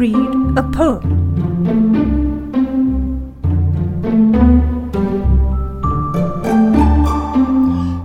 read 0.00 0.16
a 0.56 0.62
poem. 0.72 1.36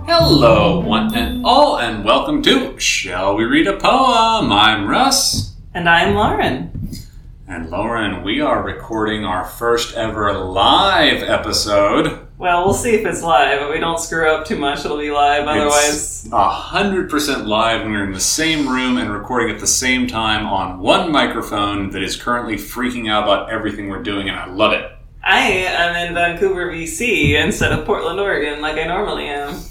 Hello, 0.06 0.80
one 0.80 1.14
and 1.14 1.42
all, 1.46 1.78
and 1.78 2.04
welcome 2.04 2.42
to 2.42 2.78
Shall 2.78 3.34
We 3.34 3.44
Read 3.44 3.66
a 3.66 3.78
Poem? 3.78 4.52
I'm 4.52 4.86
Russ. 4.86 5.54
And 5.72 5.88
I'm 5.88 6.14
Lauren. 6.14 6.90
And 7.48 7.70
Lauren, 7.70 8.22
we 8.22 8.42
are 8.42 8.62
recording 8.62 9.24
our 9.24 9.46
first 9.46 9.96
ever 9.96 10.34
live 10.34 11.22
episode. 11.22 12.25
Well, 12.38 12.66
we'll 12.66 12.74
see 12.74 12.94
if 12.94 13.06
it's 13.06 13.22
live. 13.22 13.62
If 13.62 13.70
we 13.70 13.80
don't 13.80 13.98
screw 13.98 14.30
up 14.30 14.46
too 14.46 14.58
much, 14.58 14.84
it'll 14.84 14.98
be 14.98 15.10
live. 15.10 15.46
Otherwise, 15.46 16.26
It's 16.26 16.28
100% 16.28 17.46
live, 17.46 17.80
and 17.80 17.90
we're 17.90 18.04
in 18.04 18.12
the 18.12 18.20
same 18.20 18.68
room 18.68 18.98
and 18.98 19.10
recording 19.10 19.54
at 19.54 19.58
the 19.58 19.66
same 19.66 20.06
time 20.06 20.46
on 20.46 20.78
one 20.78 21.10
microphone 21.10 21.90
that 21.92 22.02
is 22.02 22.14
currently 22.14 22.56
freaking 22.56 23.10
out 23.10 23.22
about 23.22 23.50
everything 23.50 23.88
we're 23.88 24.02
doing, 24.02 24.28
and 24.28 24.38
I 24.38 24.46
love 24.46 24.74
it. 24.74 24.90
I 25.24 25.40
am 25.48 26.08
in 26.08 26.14
Vancouver, 26.14 26.70
BC 26.70 27.42
instead 27.42 27.72
of 27.72 27.86
Portland, 27.86 28.20
Oregon, 28.20 28.60
like 28.60 28.76
I 28.76 28.86
normally 28.86 29.28
am. 29.28 29.62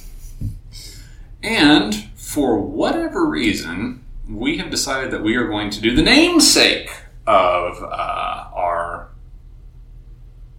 And 1.43 1.93
for 2.15 2.59
whatever 2.59 3.27
reason, 3.27 4.03
we 4.27 4.57
have 4.57 4.71
decided 4.71 5.11
that 5.11 5.21
we 5.21 5.35
are 5.35 5.47
going 5.47 5.69
to 5.69 5.79
do 5.79 5.95
the 5.95 6.01
namesake 6.01 6.89
of 7.27 7.81
uh, 7.83 8.47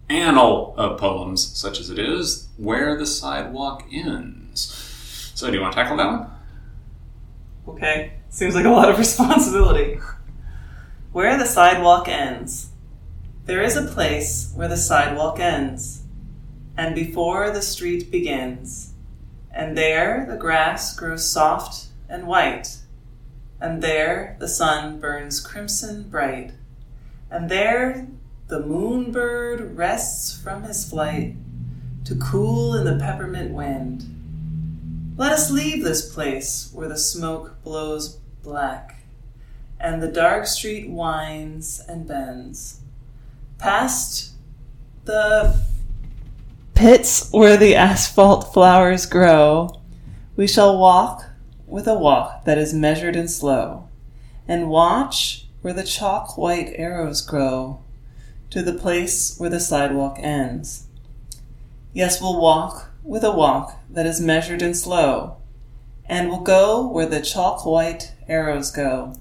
annal 0.08 0.74
of 0.76 0.98
poems, 0.98 1.56
such 1.56 1.80
as 1.80 1.90
it 1.90 1.98
is, 1.98 2.48
Where 2.56 2.96
the 2.96 3.06
Sidewalk 3.06 3.84
Ends. 3.92 5.32
So, 5.34 5.48
do 5.48 5.56
you 5.56 5.60
want 5.60 5.74
to 5.74 5.82
tackle 5.82 5.96
that 5.96 6.06
one? 6.06 6.30
Okay, 7.68 8.12
seems 8.30 8.54
like 8.54 8.64
a 8.64 8.70
lot 8.70 8.88
of 8.88 8.98
responsibility. 8.98 9.98
Where 11.12 11.36
the 11.36 11.46
sidewalk 11.46 12.08
ends. 12.08 12.68
There 13.46 13.62
is 13.62 13.76
a 13.76 13.82
place 13.82 14.52
where 14.54 14.68
the 14.68 14.76
sidewalk 14.76 15.38
ends, 15.40 16.02
and 16.76 16.94
before 16.94 17.50
the 17.50 17.62
street 17.62 18.10
begins. 18.10 18.92
And 19.52 19.76
there 19.76 20.26
the 20.28 20.36
grass 20.36 20.94
grows 20.94 21.28
soft 21.28 21.86
and 22.08 22.26
white, 22.26 22.78
and 23.60 23.82
there 23.82 24.36
the 24.38 24.48
sun 24.48 25.00
burns 25.00 25.40
crimson 25.40 26.08
bright, 26.08 26.52
and 27.30 27.48
there 27.48 28.08
the 28.48 28.60
moonbird 28.60 29.76
rests 29.76 30.40
from 30.40 30.62
his 30.62 30.88
flight 30.88 31.34
to 32.04 32.14
cool 32.14 32.74
in 32.76 32.84
the 32.84 32.96
peppermint 32.96 33.52
wind. 33.52 34.04
Let 35.16 35.32
us 35.32 35.50
leave 35.50 35.82
this 35.82 36.12
place 36.14 36.70
where 36.72 36.88
the 36.88 36.96
smoke 36.96 37.56
blows 37.64 38.20
black, 38.44 39.02
and 39.80 40.00
the 40.00 40.12
dark 40.12 40.46
street 40.46 40.88
winds 40.88 41.82
and 41.88 42.06
bends. 42.06 42.80
Past 43.58 44.34
the 45.06 45.60
pits 46.74 47.28
where 47.32 47.56
the 47.56 47.74
asphalt 47.74 48.54
flowers 48.54 49.06
grow, 49.06 49.82
we 50.36 50.46
shall 50.46 50.78
walk 50.78 51.24
with 51.66 51.88
a 51.88 51.94
walk 51.94 52.44
that 52.44 52.58
is 52.58 52.72
measured 52.72 53.16
and 53.16 53.30
slow, 53.30 53.88
and 54.46 54.68
watch 54.68 55.48
where 55.62 55.74
the 55.74 55.82
chalk 55.82 56.38
white 56.38 56.72
arrows 56.76 57.20
grow 57.20 57.80
to 58.50 58.62
the 58.62 58.72
place 58.72 59.38
where 59.38 59.50
the 59.50 59.60
sidewalk 59.60 60.16
ends. 60.20 60.86
Yes, 61.92 62.20
we'll 62.20 62.40
walk 62.40 62.90
with 63.02 63.24
a 63.24 63.32
walk 63.32 63.78
that 63.90 64.06
is 64.06 64.20
measured 64.20 64.62
and 64.62 64.76
slow, 64.76 65.36
and 66.06 66.28
we'll 66.28 66.40
go 66.40 66.86
where 66.86 67.06
the 67.06 67.20
chalk 67.20 67.64
white 67.64 68.12
arrows 68.28 68.70
go. 68.70 69.14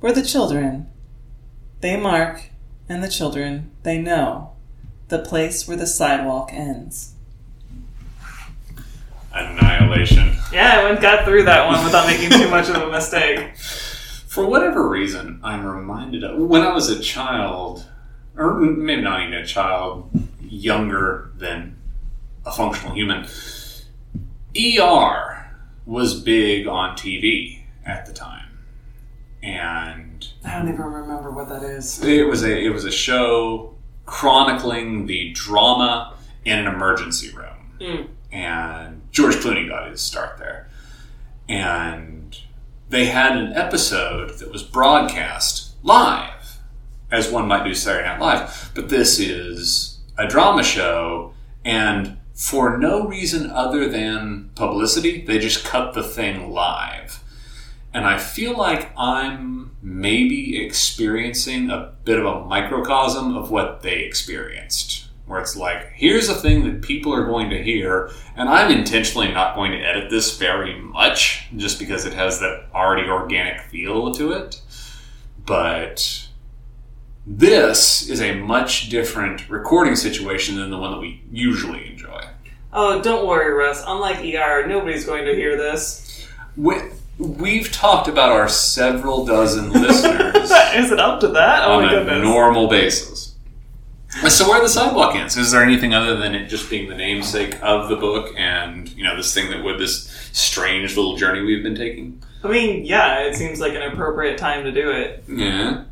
Where 0.00 0.12
the 0.12 0.22
children, 0.22 0.90
they 1.80 1.96
mark, 1.96 2.50
and 2.88 3.02
the 3.02 3.08
children, 3.08 3.70
they 3.82 3.98
know 3.98 4.52
the 5.08 5.18
place 5.18 5.66
where 5.68 5.76
the 5.76 5.86
sidewalk 5.86 6.50
ends. 6.52 7.14
Annihilation. 9.32 10.36
Yeah, 10.52 10.80
I 10.80 10.84
went 10.84 11.00
got 11.00 11.24
through 11.24 11.44
that 11.44 11.66
one 11.66 11.82
without 11.84 12.06
making 12.06 12.30
too 12.30 12.48
much 12.48 12.68
of 12.68 12.76
a 12.76 12.90
mistake. 12.90 13.56
For 13.56 14.46
whatever 14.46 14.88
reason, 14.88 15.40
I'm 15.42 15.66
reminded 15.66 16.24
of 16.24 16.38
when 16.38 16.62
I 16.62 16.72
was 16.72 16.88
a 16.88 16.98
child, 17.00 17.86
or 18.36 18.54
maybe 18.54 19.02
not 19.02 19.20
even 19.22 19.34
a 19.34 19.46
child, 19.46 20.10
younger 20.40 21.30
than 21.36 21.76
a 22.46 22.52
functional 22.52 22.94
human. 22.94 23.26
ER 24.56 25.56
was 25.86 26.20
big 26.20 26.66
on 26.66 26.96
TV 26.96 27.60
at 27.84 28.06
the 28.06 28.12
time, 28.12 28.58
and 29.42 30.28
I 30.44 30.58
don't 30.58 30.68
even 30.68 30.82
remember 30.84 31.30
what 31.30 31.48
that 31.48 31.62
is. 31.62 32.02
it 32.04 32.26
was 32.26 32.42
a 32.44 32.56
it 32.58 32.68
was 32.70 32.84
a 32.84 32.90
show 32.92 33.74
chronicling 34.06 35.06
the 35.06 35.32
drama 35.32 36.14
in 36.44 36.58
an 36.58 36.66
emergency 36.66 37.30
room 37.34 37.48
Mm. 37.80 38.08
and 38.30 39.00
George 39.10 39.36
Clooney 39.36 39.68
got 39.68 39.90
his 39.90 40.00
start 40.00 40.38
there. 40.38 40.68
And 41.48 42.36
they 42.88 43.06
had 43.06 43.36
an 43.36 43.52
episode 43.54 44.38
that 44.38 44.52
was 44.52 44.62
broadcast 44.62 45.72
live, 45.82 46.41
as 47.12 47.30
one 47.30 47.46
might 47.46 47.64
do 47.64 47.74
Saturday 47.74 48.08
Night 48.08 48.20
Live. 48.20 48.72
But 48.74 48.88
this 48.88 49.20
is 49.20 50.00
a 50.18 50.26
drama 50.26 50.64
show, 50.64 51.34
and 51.64 52.18
for 52.34 52.78
no 52.78 53.06
reason 53.06 53.50
other 53.50 53.88
than 53.88 54.50
publicity, 54.56 55.24
they 55.24 55.38
just 55.38 55.64
cut 55.64 55.94
the 55.94 56.02
thing 56.02 56.50
live. 56.50 57.22
And 57.94 58.06
I 58.06 58.18
feel 58.18 58.56
like 58.56 58.90
I'm 58.96 59.76
maybe 59.82 60.64
experiencing 60.64 61.70
a 61.70 61.92
bit 62.04 62.18
of 62.18 62.24
a 62.24 62.44
microcosm 62.46 63.36
of 63.36 63.50
what 63.50 63.82
they 63.82 64.00
experienced 64.00 65.08
where 65.26 65.40
it's 65.40 65.56
like, 65.56 65.92
here's 65.94 66.28
a 66.28 66.34
thing 66.34 66.64
that 66.64 66.82
people 66.82 67.14
are 67.14 67.24
going 67.24 67.48
to 67.48 67.62
hear, 67.62 68.10
and 68.36 68.48
I'm 68.48 68.70
intentionally 68.70 69.32
not 69.32 69.54
going 69.54 69.72
to 69.72 69.78
edit 69.78 70.10
this 70.10 70.36
very 70.36 70.78
much 70.78 71.46
just 71.56 71.78
because 71.78 72.04
it 72.04 72.12
has 72.12 72.40
that 72.40 72.66
already 72.74 73.08
organic 73.08 73.62
feel 73.62 74.12
to 74.12 74.32
it. 74.32 74.60
But 75.46 76.28
this 77.26 78.08
is 78.08 78.20
a 78.20 78.34
much 78.34 78.88
different 78.88 79.48
recording 79.48 79.96
situation 79.96 80.56
than 80.56 80.70
the 80.70 80.78
one 80.78 80.92
that 80.92 81.00
we 81.00 81.22
usually 81.30 81.86
enjoy. 81.88 82.22
Oh, 82.72 83.00
don't 83.02 83.26
worry, 83.26 83.52
Russ. 83.52 83.82
Unlike 83.86 84.34
ER, 84.34 84.66
nobody's 84.66 85.04
going 85.04 85.24
to 85.26 85.34
hear 85.34 85.56
this. 85.56 86.26
We, 86.56 86.76
we've 87.18 87.70
talked 87.70 88.08
about 88.08 88.30
our 88.30 88.48
several 88.48 89.24
dozen 89.24 89.70
listeners 89.72 90.50
Is 90.74 90.90
it 90.90 90.98
up 90.98 91.20
to 91.20 91.28
that? 91.28 91.64
Oh 91.64 91.74
on 91.78 91.84
a 91.84 91.88
goodness. 91.90 92.22
normal 92.22 92.68
basis. 92.68 93.34
So 94.28 94.48
where 94.48 94.60
the 94.60 94.68
sidewalk 94.68 95.14
ends? 95.14 95.36
Is 95.38 95.50
there 95.52 95.62
anything 95.62 95.94
other 95.94 96.16
than 96.16 96.34
it 96.34 96.48
just 96.48 96.68
being 96.68 96.88
the 96.90 96.94
namesake 96.94 97.56
of 97.62 97.88
the 97.88 97.96
book 97.96 98.34
and 98.36 98.88
you 98.90 99.04
know 99.04 99.16
this 99.16 99.32
thing 99.32 99.50
that 99.50 99.64
with 99.64 99.78
this 99.78 100.06
strange 100.32 100.96
little 100.96 101.16
journey 101.16 101.40
we've 101.40 101.62
been 101.62 101.74
taking? 101.74 102.22
I 102.44 102.48
mean, 102.48 102.84
yeah, 102.84 103.20
it 103.20 103.36
seems 103.36 103.58
like 103.60 103.72
an 103.72 103.82
appropriate 103.82 104.36
time 104.36 104.64
to 104.64 104.72
do 104.72 104.90
it. 104.90 105.24
Yeah. 105.28 105.84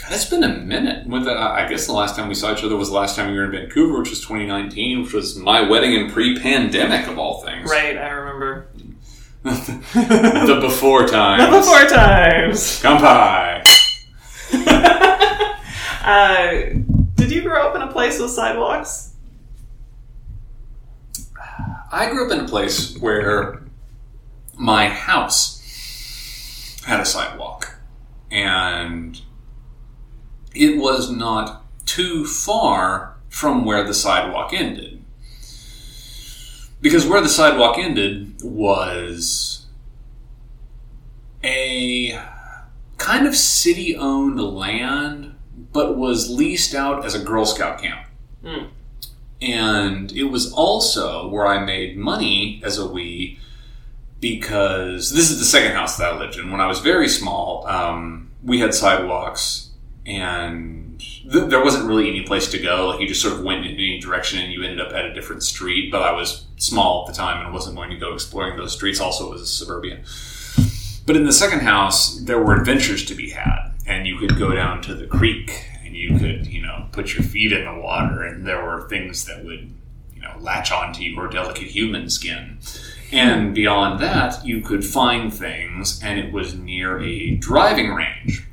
God, 0.00 0.12
it's 0.12 0.26
been 0.26 0.44
a 0.44 0.48
minute. 0.48 1.06
With 1.06 1.24
the, 1.24 1.32
I 1.32 1.68
guess 1.68 1.86
the 1.86 1.92
last 1.92 2.14
time 2.16 2.28
we 2.28 2.34
saw 2.34 2.52
each 2.52 2.62
other 2.62 2.76
was 2.76 2.90
the 2.90 2.94
last 2.94 3.16
time 3.16 3.32
we 3.32 3.36
were 3.36 3.44
in 3.44 3.50
Vancouver, 3.50 3.98
which 3.98 4.10
was 4.10 4.20
2019, 4.20 5.02
which 5.02 5.12
was 5.12 5.36
my 5.36 5.60
wedding 5.68 5.96
and 5.96 6.12
pre-pandemic 6.12 7.08
of 7.08 7.18
all 7.18 7.42
things. 7.42 7.68
Right, 7.68 7.96
I 7.96 8.10
remember. 8.10 8.68
the 9.42 10.58
before 10.60 11.06
times. 11.08 11.50
The 11.50 11.58
before 11.58 11.86
times. 11.86 12.82
Kampai. 12.82 13.64
Uh, 16.08 16.70
did 17.16 17.30
you 17.30 17.42
grow 17.42 17.68
up 17.68 17.76
in 17.76 17.82
a 17.82 17.92
place 17.92 18.18
with 18.18 18.30
sidewalks? 18.30 19.12
I 21.92 22.08
grew 22.08 22.24
up 22.24 22.32
in 22.32 22.40
a 22.40 22.48
place 22.48 22.96
where 22.96 23.60
my 24.56 24.88
house 24.88 26.80
had 26.86 27.00
a 27.00 27.04
sidewalk, 27.04 27.74
and 28.30 29.20
it 30.54 30.78
was 30.78 31.10
not 31.10 31.64
too 31.86 32.26
far 32.26 33.16
from 33.28 33.64
where 33.64 33.84
the 33.84 33.94
sidewalk 33.94 34.52
ended. 34.52 35.02
Because 36.80 37.06
where 37.06 37.20
the 37.20 37.28
sidewalk 37.28 37.78
ended 37.78 38.40
was 38.42 39.66
a 41.42 42.18
kind 42.98 43.26
of 43.26 43.36
city 43.36 43.96
owned 43.96 44.40
land, 44.40 45.34
but 45.72 45.96
was 45.96 46.30
leased 46.30 46.74
out 46.74 47.04
as 47.04 47.14
a 47.14 47.24
Girl 47.24 47.44
Scout 47.44 47.80
camp. 47.80 48.06
Hmm. 48.44 48.66
And 49.40 50.12
it 50.12 50.24
was 50.24 50.52
also 50.52 51.28
where 51.28 51.46
I 51.46 51.64
made 51.64 51.96
money 51.96 52.60
as 52.64 52.78
a 52.78 52.86
wee 52.86 53.38
because 54.20 55.12
this 55.12 55.30
is 55.30 55.38
the 55.38 55.44
second 55.44 55.72
house 55.72 55.96
that 55.96 56.12
I 56.12 56.18
lived 56.18 56.36
in. 56.36 56.50
When 56.50 56.60
I 56.60 56.66
was 56.66 56.80
very 56.80 57.08
small, 57.08 57.66
um, 57.66 58.30
we 58.42 58.58
had 58.58 58.74
sidewalks 58.74 59.67
and 60.08 60.98
th- 60.98 61.48
there 61.50 61.62
wasn't 61.62 61.86
really 61.86 62.08
any 62.08 62.22
place 62.22 62.50
to 62.50 62.58
go. 62.58 62.88
Like 62.88 63.00
you 63.00 63.06
just 63.06 63.22
sort 63.22 63.34
of 63.34 63.44
went 63.44 63.66
in 63.66 63.72
any 63.74 64.00
direction 64.00 64.40
and 64.40 64.52
you 64.52 64.62
ended 64.62 64.80
up 64.80 64.92
at 64.92 65.04
a 65.04 65.14
different 65.14 65.42
street. 65.42 65.92
But 65.92 66.02
I 66.02 66.12
was 66.12 66.46
small 66.56 67.04
at 67.06 67.14
the 67.14 67.16
time 67.16 67.44
and 67.44 67.52
wasn't 67.54 67.76
going 67.76 67.90
to 67.90 67.96
go 67.96 68.14
exploring 68.14 68.56
those 68.56 68.72
streets. 68.72 69.00
Also, 69.00 69.28
it 69.28 69.32
was 69.32 69.52
suburban. 69.52 70.02
But 71.06 71.16
in 71.16 71.24
the 71.24 71.32
second 71.32 71.60
house, 71.60 72.18
there 72.20 72.42
were 72.42 72.54
adventures 72.56 73.04
to 73.06 73.14
be 73.14 73.30
had. 73.30 73.72
and 73.88 74.06
you 74.06 74.18
could 74.18 74.38
go 74.38 74.52
down 74.54 74.82
to 74.82 74.94
the 74.94 75.06
creek 75.06 75.66
and 75.84 75.96
you 75.96 76.18
could, 76.18 76.46
you 76.46 76.60
know, 76.60 76.86
put 76.92 77.14
your 77.14 77.22
feet 77.22 77.52
in 77.52 77.64
the 77.64 77.80
water, 77.80 78.22
and 78.22 78.46
there 78.46 78.62
were 78.62 78.86
things 78.88 79.24
that 79.24 79.42
would, 79.44 79.72
you 80.14 80.20
know, 80.20 80.34
latch 80.40 80.70
onto 80.70 81.02
your 81.02 81.28
delicate 81.28 81.68
human 81.68 82.10
skin. 82.10 82.58
And 83.10 83.54
beyond 83.54 84.00
that, 84.00 84.44
you 84.44 84.60
could 84.60 84.84
find 84.84 85.32
things, 85.32 85.98
and 86.02 86.20
it 86.20 86.30
was 86.30 86.54
near 86.54 87.00
a 87.00 87.36
driving 87.36 87.94
range. 87.94 88.46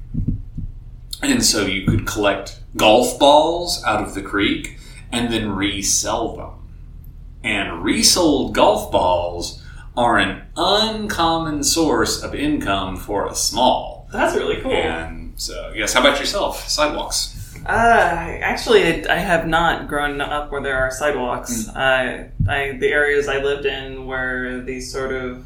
And 1.22 1.44
so 1.44 1.66
you 1.66 1.86
could 1.88 2.06
collect 2.06 2.60
golf 2.76 3.18
balls 3.20 3.84
out 3.84 4.04
of 4.04 4.14
the 4.14 4.22
creek 4.22 4.78
and 5.12 5.32
then 5.32 5.52
resell 5.52 6.36
them. 6.36 6.52
And 7.44 7.84
resold 7.84 8.54
golf 8.54 8.92
balls 8.92 9.64
are 9.96 10.18
an 10.18 10.44
uncommon 10.58 11.64
source 11.64 12.22
of 12.22 12.36
income 12.36 12.98
for 12.98 13.28
a 13.28 13.36
small. 13.36 14.10
That's 14.12 14.36
really 14.36 14.62
cool. 14.62 14.72
And 14.72 15.40
so, 15.40 15.72
yes, 15.76 15.94
how 15.94 16.02
about 16.02 16.20
yourself? 16.20 16.68
Sidewalks. 16.68 17.56
Uh, 17.66 18.38
actually, 18.42 19.08
I 19.08 19.18
have 19.18 19.48
not 19.48 19.88
grown 19.88 20.22
up 20.22 20.52
where 20.52 20.62
there 20.62 20.78
are 20.78 20.92
sidewalks. 20.92 21.68
I, 21.70 22.30
I, 22.48 22.78
the 22.80 22.90
areas 22.90 23.28
I 23.28 23.38
lived 23.38 23.66
in 23.66 24.06
were 24.06 24.62
these 24.62 24.92
sort 24.92 25.12
of 25.12 25.46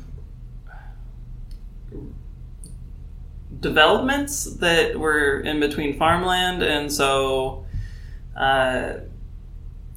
developments 3.59 4.45
that 4.55 4.97
were 4.97 5.39
in 5.39 5.59
between 5.59 5.97
farmland, 5.97 6.63
and 6.63 6.91
so 6.91 7.65
uh, 8.35 8.93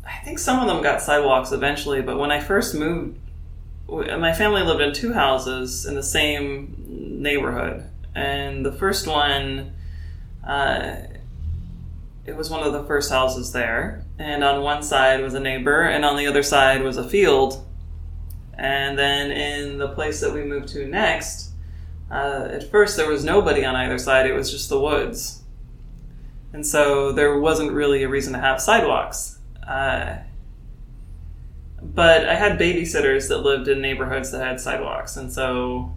I 0.06 0.24
think 0.24 0.38
some 0.38 0.60
of 0.60 0.66
them 0.66 0.82
got 0.82 1.00
sidewalks 1.02 1.52
eventually. 1.52 2.02
But 2.02 2.18
when 2.18 2.30
I 2.30 2.40
first 2.40 2.74
moved, 2.74 3.18
my 3.88 4.32
family 4.32 4.62
lived 4.62 4.80
in 4.80 4.92
two 4.92 5.12
houses 5.12 5.86
in 5.86 5.94
the 5.94 6.02
same 6.02 6.74
neighborhood, 7.22 7.84
and 8.14 8.64
the 8.64 8.72
first 8.72 9.06
one. 9.06 9.72
Uh, 10.46 10.96
it 12.24 12.36
was 12.36 12.50
one 12.50 12.62
of 12.62 12.72
the 12.72 12.84
first 12.84 13.10
houses 13.10 13.52
there, 13.52 14.04
and 14.18 14.44
on 14.44 14.62
one 14.62 14.82
side 14.82 15.20
was 15.20 15.34
a 15.34 15.40
neighbor, 15.40 15.82
and 15.82 16.04
on 16.04 16.16
the 16.16 16.26
other 16.26 16.42
side 16.42 16.82
was 16.82 16.96
a 16.96 17.08
field. 17.08 17.64
And 18.54 18.96
then 18.96 19.30
in 19.30 19.78
the 19.78 19.88
place 19.88 20.20
that 20.20 20.32
we 20.32 20.44
moved 20.44 20.68
to 20.68 20.86
next, 20.86 21.51
uh, 22.12 22.48
at 22.52 22.70
first 22.70 22.96
there 22.96 23.08
was 23.08 23.24
nobody 23.24 23.64
on 23.64 23.74
either 23.74 23.98
side, 23.98 24.26
it 24.26 24.34
was 24.34 24.50
just 24.50 24.68
the 24.68 24.78
woods. 24.78 25.42
And 26.52 26.66
so 26.66 27.12
there 27.12 27.38
wasn't 27.38 27.72
really 27.72 28.02
a 28.02 28.08
reason 28.08 28.34
to 28.34 28.38
have 28.38 28.60
sidewalks. 28.60 29.38
Uh, 29.66 30.18
but 31.80 32.28
I 32.28 32.34
had 32.34 32.58
babysitters 32.58 33.28
that 33.28 33.38
lived 33.38 33.66
in 33.66 33.80
neighborhoods 33.80 34.30
that 34.32 34.46
had 34.46 34.60
sidewalks, 34.60 35.16
and 35.16 35.32
so 35.32 35.92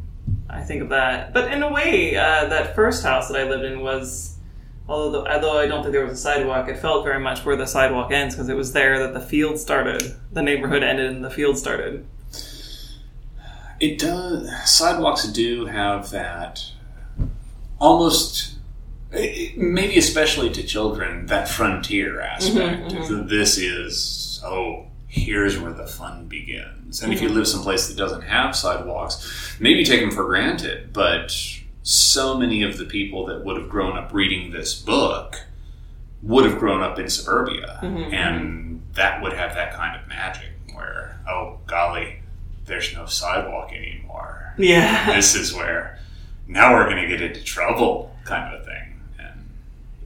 I 0.49 0.61
think 0.63 0.81
of 0.81 0.89
that. 0.89 1.33
But 1.33 1.51
in 1.51 1.61
a 1.61 1.71
way, 1.71 2.15
uh, 2.15 2.47
that 2.47 2.73
first 2.73 3.03
house 3.03 3.27
that 3.27 3.39
I 3.39 3.47
lived 3.47 3.65
in 3.65 3.81
was 3.81 4.35
although 4.87 5.23
the, 5.23 5.31
although 5.31 5.59
I 5.59 5.67
don't 5.67 5.81
think 5.81 5.93
there 5.93 6.05
was 6.05 6.13
a 6.13 6.21
sidewalk, 6.21 6.69
it 6.69 6.77
felt 6.77 7.03
very 7.03 7.19
much 7.19 7.45
where 7.45 7.55
the 7.55 7.65
sidewalk 7.65 8.11
ends 8.11 8.35
because 8.35 8.49
it 8.49 8.55
was 8.55 8.73
there 8.73 8.99
that 8.99 9.13
the 9.13 9.21
field 9.21 9.59
started. 9.59 10.15
The 10.31 10.41
neighborhood 10.41 10.83
ended 10.83 11.11
and 11.11 11.23
the 11.23 11.29
field 11.29 11.57
started. 11.57 12.05
It 13.79 13.99
does. 13.99 14.49
Sidewalks 14.69 15.27
do 15.27 15.65
have 15.65 16.09
that 16.11 16.63
almost, 17.79 18.55
maybe 19.11 19.97
especially 19.97 20.49
to 20.51 20.63
children, 20.63 21.25
that 21.27 21.47
frontier 21.49 22.21
aspect. 22.21 22.91
Mhm, 22.93 23.29
This 23.29 23.57
is, 23.57 24.41
oh, 24.45 24.85
here's 25.07 25.57
where 25.59 25.73
the 25.73 25.87
fun 25.87 26.25
begins. 26.27 27.01
And 27.01 27.11
if 27.13 27.21
you 27.21 27.29
Mhm. 27.29 27.35
live 27.35 27.47
someplace 27.47 27.87
that 27.87 27.97
doesn't 27.97 28.21
have 28.23 28.55
sidewalks, 28.55 29.55
maybe 29.59 29.83
take 29.83 30.01
them 30.01 30.11
for 30.11 30.23
granted, 30.25 30.91
but 30.93 31.35
so 31.83 32.37
many 32.37 32.63
of 32.63 32.77
the 32.77 32.85
people 32.85 33.25
that 33.27 33.43
would 33.45 33.57
have 33.57 33.69
grown 33.69 33.97
up 33.97 34.13
reading 34.13 34.51
this 34.51 34.73
book 34.73 35.41
would 36.23 36.45
have 36.45 36.57
grown 36.57 36.81
up 36.81 36.97
in 36.97 37.07
suburbia. 37.09 37.79
Mhm, 37.83 38.13
And 38.13 38.81
that 38.95 39.21
would 39.21 39.33
have 39.33 39.53
that 39.55 39.73
kind 39.73 39.99
of 39.99 40.07
magic 40.07 40.49
where, 40.73 41.19
oh, 41.29 41.57
golly, 41.67 42.21
there's 42.65 42.93
no 42.93 43.05
sidewalk 43.05 43.71
anymore. 43.71 44.53
Yeah. 44.57 45.15
this 45.15 45.35
is 45.35 45.53
where 45.53 45.99
now 46.47 46.73
we're 46.73 46.89
going 46.89 47.01
to 47.01 47.07
get 47.07 47.21
into 47.21 47.43
trouble, 47.43 48.15
kind 48.23 48.53
of 48.53 48.61
a 48.61 48.65
thing. 48.65 49.01
And 49.19 49.49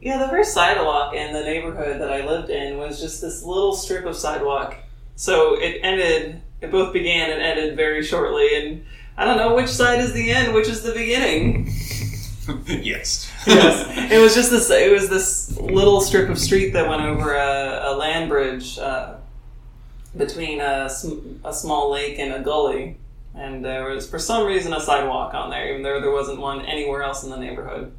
Yeah, 0.01 0.17
the 0.17 0.27
first 0.27 0.53
sidewalk 0.53 1.13
in 1.13 1.33
the 1.33 1.41
neighborhood 1.41 2.01
that 2.01 2.11
I 2.11 2.25
lived 2.25 2.49
in 2.49 2.77
was 2.77 2.99
just 2.99 3.21
this 3.21 3.43
little 3.43 3.73
strip 3.73 4.05
of 4.05 4.15
sidewalk. 4.15 4.75
So 5.15 5.59
it 5.59 5.79
ended, 5.83 6.41
it 6.61 6.71
both 6.71 6.93
began 6.93 7.29
and 7.31 7.41
ended 7.41 7.75
very 7.75 8.03
shortly, 8.03 8.55
and 8.55 8.85
I 9.17 9.25
don't 9.25 9.37
know 9.37 9.53
which 9.53 9.67
side 9.67 9.99
is 9.99 10.13
the 10.13 10.31
end, 10.31 10.53
which 10.53 10.69
is 10.69 10.81
the 10.81 10.93
beginning. 10.93 11.65
yes, 12.67 13.29
yes, 13.45 13.85
it 14.11 14.19
was 14.19 14.33
just 14.33 14.49
this. 14.49 14.69
It 14.69 14.91
was 14.91 15.09
this 15.09 15.57
little 15.57 15.99
strip 15.99 16.29
of 16.29 16.39
street 16.39 16.71
that 16.71 16.87
went 16.87 17.01
over 17.01 17.35
a, 17.35 17.81
a 17.89 17.93
land 17.95 18.29
bridge 18.29 18.79
uh, 18.79 19.17
between 20.17 20.59
a, 20.59 20.89
a 21.43 21.53
small 21.53 21.91
lake 21.91 22.17
and 22.19 22.33
a 22.33 22.41
gully, 22.41 22.97
and 23.35 23.63
there 23.63 23.89
was 23.89 24.09
for 24.09 24.19
some 24.19 24.45
reason 24.45 24.73
a 24.73 24.81
sidewalk 24.81 25.33
on 25.33 25.49
there, 25.49 25.69
even 25.69 25.83
though 25.83 26.01
there 26.01 26.11
wasn't 26.11 26.39
one 26.39 26.65
anywhere 26.65 27.03
else 27.03 27.23
in 27.23 27.29
the 27.29 27.37
neighborhood. 27.37 27.91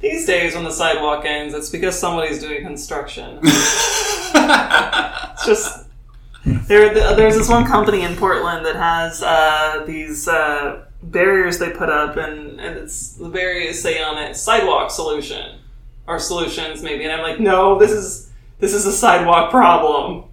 These 0.00 0.26
days, 0.26 0.54
when 0.54 0.64
the 0.64 0.70
sidewalk 0.70 1.24
ends, 1.24 1.54
it's 1.54 1.70
because 1.70 1.98
somebody's 1.98 2.40
doing 2.40 2.62
construction. 2.62 3.40
It's 4.36 5.46
just 5.46 5.86
there. 6.46 6.94
There's 6.94 7.36
this 7.36 7.48
one 7.48 7.66
company 7.66 8.02
in 8.02 8.16
Portland 8.16 8.64
that 8.64 8.76
has 8.76 9.22
uh, 9.22 9.84
these 9.86 10.28
uh, 10.28 10.84
barriers 11.02 11.58
they 11.58 11.70
put 11.70 11.90
up, 11.90 12.16
and, 12.16 12.58
and 12.60 12.78
it's 12.78 13.12
the 13.14 13.28
barriers 13.28 13.80
say 13.80 14.02
on 14.02 14.16
it 14.18 14.34
"sidewalk 14.36 14.90
solution" 14.90 15.58
or 16.06 16.18
solutions 16.18 16.82
maybe, 16.82 17.04
and 17.04 17.12
I'm 17.12 17.22
like, 17.22 17.40
no, 17.40 17.78
this 17.78 17.90
is 17.90 18.25
this 18.58 18.72
is 18.74 18.86
a 18.86 18.92
sidewalk 18.92 19.50
problem. 19.50 20.24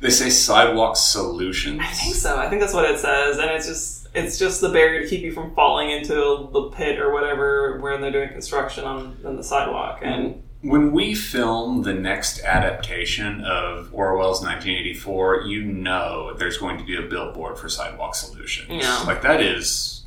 they 0.00 0.10
say 0.10 0.30
sidewalk 0.30 0.96
solutions. 0.96 1.80
I 1.82 1.86
think 1.88 2.14
so. 2.14 2.36
I 2.38 2.48
think 2.48 2.60
that's 2.60 2.74
what 2.74 2.84
it 2.90 2.98
says, 2.98 3.38
and 3.38 3.50
it's 3.50 3.66
just 3.66 4.08
it's 4.14 4.38
just 4.38 4.60
the 4.60 4.68
barrier 4.68 5.02
to 5.02 5.08
keep 5.08 5.22
you 5.22 5.32
from 5.32 5.54
falling 5.54 5.90
into 5.90 6.48
the 6.52 6.70
pit 6.74 6.98
or 6.98 7.12
whatever 7.12 7.78
when 7.80 8.00
they're 8.02 8.10
doing 8.12 8.28
construction 8.28 8.84
on, 8.84 9.16
on 9.24 9.36
the 9.36 9.42
sidewalk. 9.44 10.00
And 10.02 10.42
When 10.60 10.92
we 10.92 11.14
film 11.14 11.82
the 11.82 11.94
next 11.94 12.40
adaptation 12.44 13.42
of 13.44 13.88
Orwell's 13.92 14.42
1984, 14.42 15.42
you 15.42 15.62
know 15.64 16.34
there's 16.34 16.58
going 16.58 16.76
to 16.78 16.84
be 16.84 16.94
a 16.96 17.02
billboard 17.02 17.58
for 17.58 17.68
sidewalk 17.70 18.14
solutions. 18.14 18.68
Yeah. 18.70 19.02
Like 19.06 19.22
that 19.22 19.40
is 19.40 20.04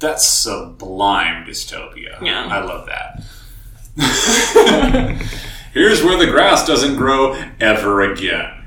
that's 0.00 0.24
sublime 0.26 1.44
dystopia. 1.46 2.20
Yeah. 2.20 2.46
I 2.46 2.60
love 2.64 2.86
that. 2.86 3.22
Here's 5.72 6.02
where 6.02 6.18
the 6.18 6.30
grass 6.30 6.66
doesn't 6.66 6.96
grow 6.96 7.34
ever 7.60 8.12
again. 8.12 8.66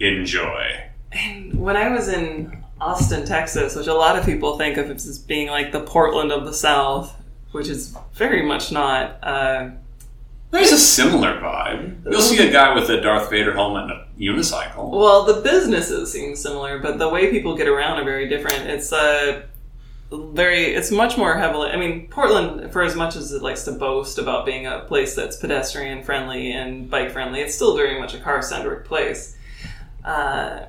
Enjoy. 0.00 0.84
And 1.12 1.60
when 1.60 1.76
I 1.76 1.88
was 1.90 2.08
in 2.08 2.62
Austin, 2.80 3.24
Texas, 3.24 3.76
which 3.76 3.86
a 3.86 3.94
lot 3.94 4.18
of 4.18 4.24
people 4.24 4.58
think 4.58 4.76
of 4.76 4.90
as 4.90 5.18
being 5.18 5.48
like 5.48 5.72
the 5.72 5.80
Portland 5.80 6.32
of 6.32 6.44
the 6.44 6.52
South, 6.52 7.14
which 7.52 7.68
is 7.68 7.96
very 8.14 8.42
much 8.42 8.72
not. 8.72 9.18
Uh, 9.22 9.70
There's 10.50 10.72
a 10.72 10.78
similar 10.78 11.38
vibe. 11.40 12.04
You'll 12.10 12.20
see 12.22 12.46
a 12.46 12.50
guy 12.50 12.74
with 12.74 12.88
a 12.90 13.00
Darth 13.00 13.30
Vader 13.30 13.52
helmet 13.54 13.84
and 13.84 13.92
a 13.92 14.06
unicycle. 14.18 14.90
well, 14.90 15.24
the 15.24 15.40
businesses 15.42 16.12
seem 16.12 16.34
similar, 16.34 16.78
but 16.78 16.98
the 16.98 17.08
way 17.08 17.30
people 17.30 17.56
get 17.56 17.68
around 17.68 17.98
are 18.00 18.04
very 18.04 18.28
different. 18.28 18.66
It's 18.66 18.92
uh, 18.92 19.42
very. 20.12 20.74
It's 20.74 20.90
much 20.90 21.16
more 21.16 21.36
heavily. 21.36 21.70
I 21.70 21.76
mean, 21.76 22.08
Portland, 22.08 22.72
for 22.72 22.82
as 22.82 22.94
much 22.94 23.16
as 23.16 23.32
it 23.32 23.42
likes 23.42 23.64
to 23.64 23.72
boast 23.72 24.18
about 24.18 24.46
being 24.46 24.66
a 24.66 24.80
place 24.80 25.14
that's 25.14 25.36
pedestrian 25.36 26.02
friendly 26.02 26.52
and 26.52 26.90
bike 26.90 27.10
friendly, 27.10 27.40
it's 27.40 27.54
still 27.54 27.76
very 27.76 27.98
much 27.98 28.14
a 28.14 28.18
car 28.18 28.42
centric 28.42 28.84
place. 28.84 29.36
Uh, 30.04 30.66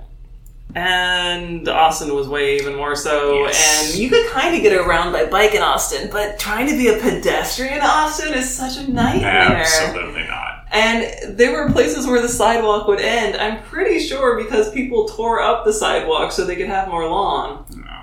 and 0.75 1.67
Austin 1.67 2.15
was 2.15 2.27
way 2.27 2.55
even 2.55 2.75
more 2.75 2.95
so. 2.95 3.45
Yes. 3.45 3.91
And 3.91 3.99
you 3.99 4.09
could 4.09 4.27
kind 4.31 4.55
of 4.55 4.61
get 4.61 4.73
around 4.73 5.11
by 5.11 5.25
bike 5.25 5.53
in 5.53 5.61
Austin, 5.61 6.09
but 6.11 6.39
trying 6.39 6.67
to 6.67 6.75
be 6.75 6.87
a 6.87 6.97
pedestrian 6.97 7.75
in 7.75 7.81
Austin 7.81 8.33
is 8.33 8.49
such 8.49 8.77
a 8.77 8.91
nightmare. 8.91 9.61
Absolutely 9.61 10.25
not. 10.25 10.65
And 10.71 11.37
there 11.37 11.51
were 11.51 11.71
places 11.71 12.07
where 12.07 12.21
the 12.21 12.27
sidewalk 12.27 12.87
would 12.87 12.99
end. 12.99 13.37
I'm 13.37 13.61
pretty 13.63 13.99
sure 13.99 14.41
because 14.41 14.71
people 14.71 15.07
tore 15.07 15.39
up 15.39 15.65
the 15.65 15.73
sidewalk 15.73 16.31
so 16.31 16.45
they 16.45 16.55
could 16.55 16.67
have 16.67 16.87
more 16.87 17.07
lawn. 17.07 17.65
No, 17.75 18.02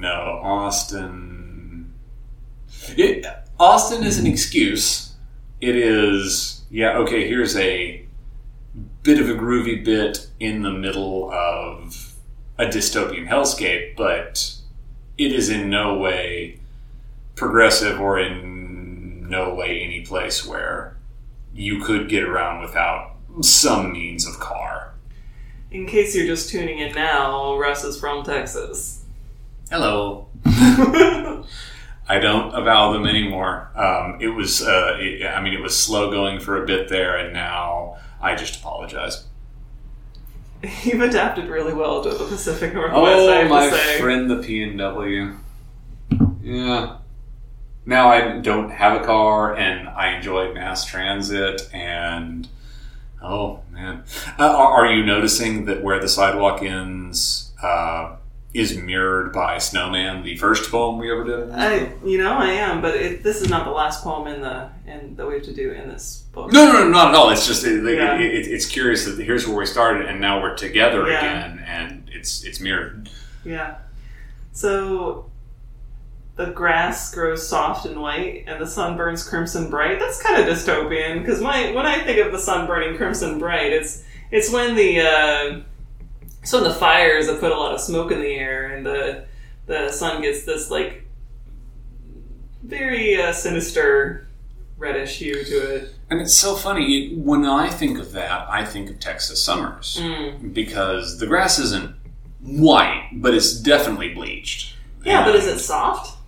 no, 0.00 0.40
Austin. 0.42 1.92
It, 2.96 3.26
Austin 3.58 4.02
is 4.02 4.18
an 4.18 4.26
excuse. 4.26 5.14
It 5.60 5.76
is, 5.76 6.62
yeah, 6.70 6.96
okay, 6.98 7.28
here's 7.28 7.56
a 7.56 8.06
bit 9.02 9.20
of 9.20 9.28
a 9.28 9.34
groovy 9.34 9.84
bit 9.84 10.28
in 10.40 10.62
the 10.62 10.70
middle 10.70 11.30
of 11.30 12.14
a 12.58 12.64
dystopian 12.64 13.28
hellscape, 13.28 13.96
but 13.96 14.54
it 15.18 15.32
is 15.32 15.50
in 15.50 15.68
no 15.68 15.98
way 15.98 16.60
progressive 17.36 18.00
or 18.00 18.18
in 18.18 19.28
no 19.28 19.54
way 19.54 19.82
any 19.82 20.00
place 20.00 20.46
where 20.46 20.96
you 21.54 21.82
could 21.82 22.08
get 22.08 22.22
around 22.22 22.62
without 22.62 23.16
some 23.42 23.92
means 23.92 24.26
of 24.26 24.40
car. 24.40 24.94
In 25.70 25.86
case 25.86 26.16
you're 26.16 26.26
just 26.26 26.48
tuning 26.50 26.78
in 26.78 26.94
now, 26.94 27.56
Russ 27.56 27.84
is 27.84 27.98
from 27.98 28.24
Texas. 28.24 28.99
Hello. 29.70 30.28
I 30.46 32.18
don't 32.18 32.52
avow 32.54 32.92
them 32.92 33.06
anymore. 33.06 33.70
Um, 33.76 34.18
it 34.20 34.28
was, 34.28 34.62
uh, 34.62 34.96
it, 34.98 35.24
I 35.26 35.40
mean, 35.40 35.52
it 35.54 35.60
was 35.60 35.76
slow 35.78 36.10
going 36.10 36.40
for 36.40 36.62
a 36.62 36.66
bit 36.66 36.88
there, 36.88 37.16
and 37.16 37.32
now 37.32 37.96
I 38.20 38.34
just 38.34 38.58
apologize. 38.60 39.26
You've 40.82 41.00
adapted 41.02 41.48
really 41.48 41.72
well 41.72 42.02
to 42.02 42.10
the 42.10 42.24
Pacific 42.26 42.74
Northwest. 42.74 42.96
I 42.96 43.12
Oh, 43.14 43.40
have 43.42 43.50
my 43.50 43.70
to 43.70 43.76
say. 43.76 44.00
friend, 44.00 44.28
the 44.28 44.36
PNW. 44.36 45.38
Yeah. 46.42 46.96
Now 47.86 48.08
I 48.08 48.38
don't 48.40 48.70
have 48.70 49.00
a 49.00 49.04
car, 49.04 49.54
and 49.56 49.88
I 49.88 50.14
enjoy 50.16 50.52
mass 50.52 50.84
transit, 50.84 51.70
and 51.72 52.48
oh 53.22 53.60
man, 53.72 54.04
uh, 54.38 54.44
are, 54.44 54.84
are 54.86 54.92
you 54.92 55.04
noticing 55.04 55.64
that 55.66 55.82
where 55.82 55.98
the 56.00 56.08
sidewalk 56.08 56.62
ends 56.62 57.52
uh, 57.62 58.16
is 58.52 58.76
mirrored 58.76 59.32
by 59.32 59.58
Snowman, 59.58 60.24
the 60.24 60.36
first 60.36 60.70
poem 60.72 60.98
we 60.98 61.10
ever 61.12 61.22
did? 61.24 61.50
I, 61.52 61.92
you 62.04 62.18
know, 62.18 62.32
I 62.32 62.50
am, 62.50 62.82
but 62.82 62.96
it, 62.96 63.22
this 63.22 63.40
is 63.40 63.48
not 63.48 63.64
the 63.64 63.70
last 63.70 64.02
poem 64.02 64.26
in 64.26 64.40
the 64.40 64.68
in 64.86 65.14
that 65.16 65.26
we 65.26 65.34
have 65.34 65.44
to 65.44 65.54
do 65.54 65.70
in 65.70 65.88
this 65.88 66.24
book. 66.32 66.52
No, 66.52 66.72
no, 66.72 66.82
no, 66.84 66.88
not 66.88 67.08
at 67.10 67.14
all. 67.14 67.30
It's 67.30 67.46
just 67.46 67.64
it, 67.64 67.82
Yeah. 67.84 68.16
it, 68.18 68.22
it, 68.22 68.46
it's 68.48 68.66
curious 68.66 69.04
that 69.04 69.18
here's 69.22 69.46
where 69.46 69.56
we 69.56 69.66
started, 69.66 70.06
and 70.06 70.20
now 70.20 70.42
we're 70.42 70.56
together 70.56 71.08
Yeah. 71.08 71.18
again, 71.18 71.64
and 71.66 72.08
it's 72.12 72.42
it's 72.44 72.58
mirrored. 72.60 73.08
Yeah. 73.44 73.76
So 74.52 75.30
the 76.36 76.46
grass 76.46 77.14
grows 77.14 77.46
soft 77.46 77.86
and 77.86 78.00
white, 78.00 78.44
and 78.48 78.60
the 78.60 78.66
sun 78.66 78.96
burns 78.96 79.26
crimson 79.28 79.70
bright. 79.70 80.00
That's 80.00 80.20
kind 80.22 80.40
of 80.42 80.48
dystopian 80.48 81.20
because 81.20 81.40
my 81.40 81.70
when 81.72 81.86
I 81.86 82.00
think 82.00 82.18
of 82.24 82.32
the 82.32 82.38
sun 82.38 82.66
burning 82.66 82.96
crimson 82.96 83.38
bright, 83.38 83.72
it's 83.72 84.02
it's 84.32 84.52
when 84.52 84.74
the 84.74 85.00
uh, 85.00 85.60
it's 86.42 86.52
when 86.52 86.64
the 86.64 86.72
fires 86.74 87.26
that 87.26 87.40
put 87.40 87.52
a 87.52 87.56
lot 87.56 87.72
of 87.74 87.80
smoke 87.80 88.10
in 88.12 88.20
the 88.20 88.34
air, 88.34 88.66
and 88.74 88.84
the 88.86 89.24
the 89.66 89.90
sun 89.90 90.22
gets 90.22 90.44
this 90.44 90.70
like 90.70 91.04
very 92.62 93.20
uh, 93.20 93.32
sinister 93.32 94.26
reddish 94.78 95.18
hue 95.18 95.44
to 95.44 95.74
it. 95.76 95.94
And 96.10 96.20
it's 96.20 96.34
so 96.34 96.54
funny 96.54 97.14
when 97.14 97.44
I 97.44 97.68
think 97.68 97.98
of 97.98 98.12
that, 98.12 98.48
I 98.48 98.64
think 98.64 98.90
of 98.90 98.98
Texas 98.98 99.42
summers 99.42 99.98
Mm. 100.00 100.52
because 100.54 101.18
the 101.18 101.26
grass 101.26 101.58
isn't 101.58 101.94
white, 102.40 103.10
but 103.12 103.34
it's 103.34 103.52
definitely 103.54 104.14
bleached. 104.14 104.76
Yeah, 105.04 105.24
but 105.24 105.34
is 105.36 105.46
it 105.46 105.58
soft? 105.58 106.18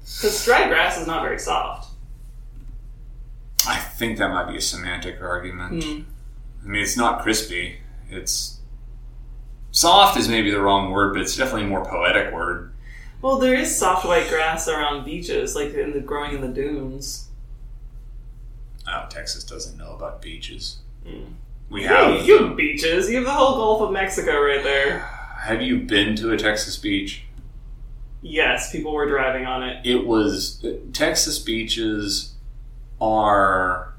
Because 0.00 0.44
dry 0.44 0.68
grass 0.68 0.98
is 0.98 1.06
not 1.06 1.22
very 1.22 1.38
soft. 1.38 1.90
I 3.66 3.78
think 3.78 4.18
that 4.18 4.30
might 4.30 4.50
be 4.50 4.56
a 4.56 4.60
semantic 4.60 5.20
argument. 5.22 5.82
Mm. 5.82 6.04
I 6.64 6.68
mean, 6.68 6.82
it's 6.82 6.96
not 6.96 7.22
crispy. 7.22 7.78
It's 8.10 8.58
soft 9.72 10.16
is 10.16 10.28
maybe 10.28 10.50
the 10.50 10.60
wrong 10.60 10.92
word, 10.92 11.12
but 11.12 11.22
it's 11.22 11.36
definitely 11.36 11.64
a 11.64 11.68
more 11.68 11.84
poetic 11.84 12.32
word. 12.32 12.72
Well, 13.20 13.38
there 13.38 13.54
is 13.54 13.76
soft 13.76 14.04
white 14.04 14.28
grass 14.28 14.68
around 14.68 15.04
beaches, 15.04 15.56
like 15.56 15.74
in 15.74 15.92
the 15.92 16.00
growing 16.00 16.34
in 16.34 16.40
the 16.40 16.48
dunes. 16.48 17.28
Oh, 18.86 19.06
Texas 19.08 19.44
doesn't 19.44 19.76
know 19.76 19.94
about 19.94 20.22
beaches. 20.22 20.78
Mm. 21.06 21.34
We 21.70 21.84
have. 21.84 22.26
you 22.26 22.46
have 22.46 22.56
beaches. 22.56 23.08
You 23.08 23.16
have 23.16 23.24
the 23.24 23.30
whole 23.30 23.54
Gulf 23.54 23.80
of 23.82 23.92
Mexico 23.92 24.40
right 24.40 24.62
there. 24.62 24.98
Have 25.42 25.60
you 25.60 25.80
been 25.80 26.14
to 26.16 26.30
a 26.30 26.36
Texas 26.36 26.76
beach? 26.76 27.24
Yes, 28.20 28.70
people 28.70 28.92
were 28.92 29.08
driving 29.08 29.44
on 29.44 29.64
it. 29.64 29.84
it 29.84 30.06
was 30.06 30.64
Texas 30.92 31.40
beaches 31.40 32.34
are 33.00 33.94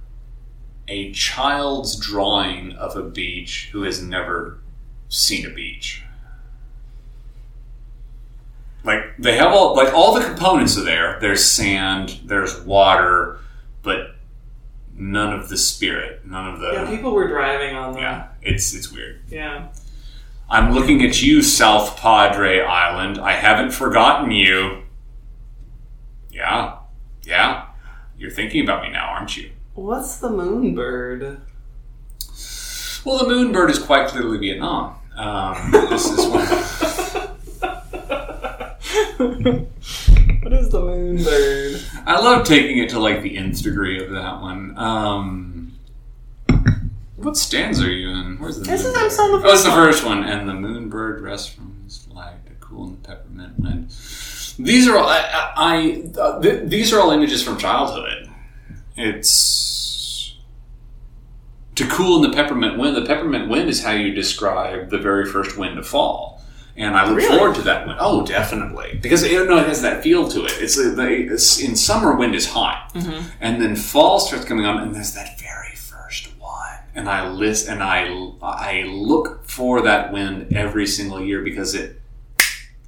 a 0.87 1.11
child's 1.11 1.97
drawing 1.97 2.71
of 2.73 2.95
a 2.95 3.03
beach 3.03 3.69
who 3.73 3.83
has 3.83 4.01
never 4.01 4.59
seen 5.13 5.45
a 5.45 5.49
beach. 5.49 6.01
Like 8.83 9.15
they 9.17 9.37
have 9.37 9.51
all 9.53 9.75
like 9.75 9.93
all 9.93 10.13
the 10.13 10.25
components 10.25 10.77
are 10.77 10.83
there. 10.83 11.17
There's 11.21 11.43
sand, 11.43 12.19
there's 12.25 12.59
water, 12.61 13.39
but 13.81 14.15
none 14.95 15.31
of 15.33 15.47
the 15.49 15.57
spirit, 15.57 16.25
none 16.25 16.53
of 16.53 16.59
the 16.59 16.71
Yeah, 16.73 16.89
people 16.89 17.13
were 17.13 17.27
driving 17.27 17.75
on 17.75 17.93
them. 17.93 18.01
yeah. 18.01 18.27
It's 18.41 18.73
it's 18.73 18.91
weird. 18.91 19.21
Yeah. 19.29 19.67
I'm 20.49 20.73
looking 20.73 21.01
at 21.03 21.21
you, 21.21 21.41
South 21.41 21.97
Padre 21.97 22.59
Island. 22.61 23.17
I 23.19 23.31
haven't 23.33 23.71
forgotten 23.71 24.31
you. 24.31 24.81
Yeah, 26.29 26.75
yeah. 27.23 27.67
You're 28.17 28.31
thinking 28.31 28.63
about 28.63 28.83
me 28.83 28.89
now, 28.89 29.07
aren't 29.07 29.37
you? 29.37 29.51
What's 29.75 30.17
the 30.17 30.29
moonbird? 30.29 31.39
Well, 33.05 33.17
the 33.17 33.25
Moonbird 33.33 33.69
is 33.69 33.79
quite 33.79 34.07
clearly 34.07 34.37
Vietnam. 34.37 34.95
Um, 35.15 35.71
this 35.71 36.05
is 36.09 36.25
one. 36.27 36.45
what 40.41 40.53
is 40.53 40.69
the 40.69 40.81
moonbird? 40.81 42.03
I 42.05 42.19
love 42.19 42.45
taking 42.45 42.79
it 42.79 42.89
to 42.89 42.99
like 42.99 43.21
the 43.21 43.37
nth 43.37 43.61
degree 43.63 44.03
of 44.03 44.11
that 44.11 44.41
one. 44.41 44.77
Um, 44.77 45.73
what 47.15 47.37
stanza 47.37 47.85
are 47.85 47.89
you 47.89 48.09
in? 48.09 48.37
Where's 48.39 48.57
the? 48.59 48.65
This 48.65 48.85
is-? 48.85 48.95
I'm 48.97 49.09
still 49.09 49.39
the 49.39 49.47
Oh, 49.47 49.51
it's 49.53 49.63
the 49.63 49.69
first 49.71 49.99
first 49.99 50.05
one. 50.05 50.23
And 50.23 50.47
the 50.47 50.53
Moonbird 50.53 51.21
rests 51.21 51.47
from 51.47 51.81
his 51.85 51.99
flight 51.99 52.45
to 52.47 52.53
cool 52.59 52.87
in 52.87 52.91
the 53.01 53.07
peppermint 53.07 53.59
wind. 53.59 53.89
These 54.59 54.87
are 54.87 54.97
all. 54.97 55.07
I. 55.07 55.51
I 55.55 56.03
uh, 56.19 56.41
th- 56.41 56.69
these 56.69 56.91
are 56.91 56.99
all 56.99 57.11
images 57.11 57.41
from 57.43 57.57
childhood. 57.57 58.29
It's 58.97 59.29
to 61.75 61.87
cool 61.87 62.23
in 62.23 62.29
the 62.29 62.35
peppermint 62.35 62.77
wind. 62.77 62.95
The 62.95 63.05
peppermint 63.05 63.49
wind 63.49 63.69
is 63.69 63.83
how 63.83 63.91
you 63.91 64.13
describe 64.13 64.89
the 64.89 64.97
very 64.99 65.25
first 65.25 65.57
wind 65.57 65.75
to 65.77 65.83
fall. 65.83 66.41
And 66.75 66.95
I 66.95 67.07
look 67.07 67.17
Really? 67.17 67.37
forward 67.37 67.55
to 67.55 67.61
that 67.63 67.85
wind. 67.85 67.99
Oh, 68.01 68.25
definitely, 68.25 68.97
because 69.01 69.23
you 69.29 69.45
know 69.45 69.57
it 69.59 69.67
has 69.67 69.83
that 69.83 70.01
feel 70.01 70.27
to 70.29 70.45
it. 70.45 70.53
It's, 70.59 70.77
uh, 70.77 70.93
the, 70.95 71.07
it's 71.33 71.59
in 71.59 71.75
summer 71.75 72.15
wind 72.15 72.33
is 72.33 72.47
hot, 72.49 72.91
Mm-hmm. 72.95 73.27
and 73.41 73.61
then 73.61 73.75
fall 73.75 74.19
starts 74.19 74.45
coming 74.45 74.65
on, 74.65 74.81
and 74.81 74.95
there's 74.95 75.13
that 75.13 75.39
very 75.39 75.75
first 75.75 76.29
one. 76.39 76.79
And 76.95 77.07
I 77.09 77.29
list 77.29 77.67
and 77.69 77.83
I 77.83 78.07
I 78.41 78.83
look 78.87 79.45
for 79.45 79.81
that 79.81 80.11
wind 80.11 80.55
every 80.55 80.87
single 80.87 81.21
year 81.23 81.41
because 81.43 81.75
it 81.75 81.99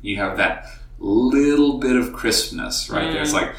you 0.01 0.17
have 0.17 0.37
that 0.37 0.65
little 0.99 1.77
bit 1.79 1.95
of 1.95 2.11
crispness 2.13 2.89
right 2.89 3.11
there. 3.11 3.21
It's 3.21 3.31
Mm. 3.33 3.41
like, 3.41 3.55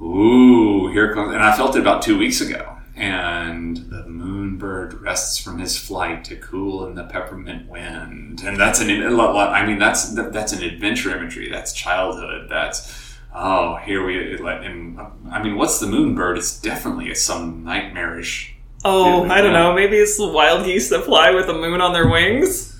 ooh, 0.00 0.88
here 0.92 1.12
comes, 1.14 1.34
and 1.34 1.42
I 1.42 1.54
felt 1.56 1.76
it 1.76 1.80
about 1.80 2.02
two 2.02 2.16
weeks 2.18 2.40
ago. 2.40 2.71
And 2.94 3.76
the 3.78 4.04
moonbird 4.06 5.00
rests 5.00 5.38
from 5.38 5.58
his 5.58 5.78
flight 5.78 6.24
to 6.26 6.36
cool 6.36 6.86
in 6.86 6.94
the 6.94 7.04
peppermint 7.04 7.68
wind, 7.68 8.42
and 8.44 8.58
that's 8.60 8.80
an 8.80 8.90
a 8.90 9.08
lot- 9.08 9.34
lot- 9.34 9.50
I 9.50 9.64
mean, 9.66 9.78
that's 9.78 10.12
that's 10.14 10.52
an 10.52 10.62
adventure 10.62 11.16
imagery. 11.16 11.48
That's 11.50 11.72
childhood. 11.72 12.48
That's 12.50 13.16
oh, 13.34 13.76
here 13.76 14.04
we. 14.04 14.34
And, 14.44 15.00
I 15.30 15.42
mean, 15.42 15.56
what's 15.56 15.80
the 15.80 15.86
moonbird? 15.86 16.36
It's 16.36 16.60
definitely 16.60 17.14
some 17.14 17.64
nightmarish. 17.64 18.54
Oh, 18.84 19.24
I 19.24 19.40
don't 19.40 19.52
know. 19.54 19.72
Maybe 19.74 19.96
it's 19.96 20.18
the 20.18 20.28
wild 20.28 20.66
geese 20.66 20.90
that 20.90 21.04
fly 21.04 21.30
with 21.30 21.46
the 21.46 21.54
moon 21.54 21.80
on 21.80 21.92
their 21.94 22.08
wings. 22.08 22.78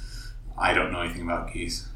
I 0.59 0.75
don't 0.75 0.93
know 0.93 1.01
anything 1.01 1.23
about 1.23 1.53
geese. 1.53 1.89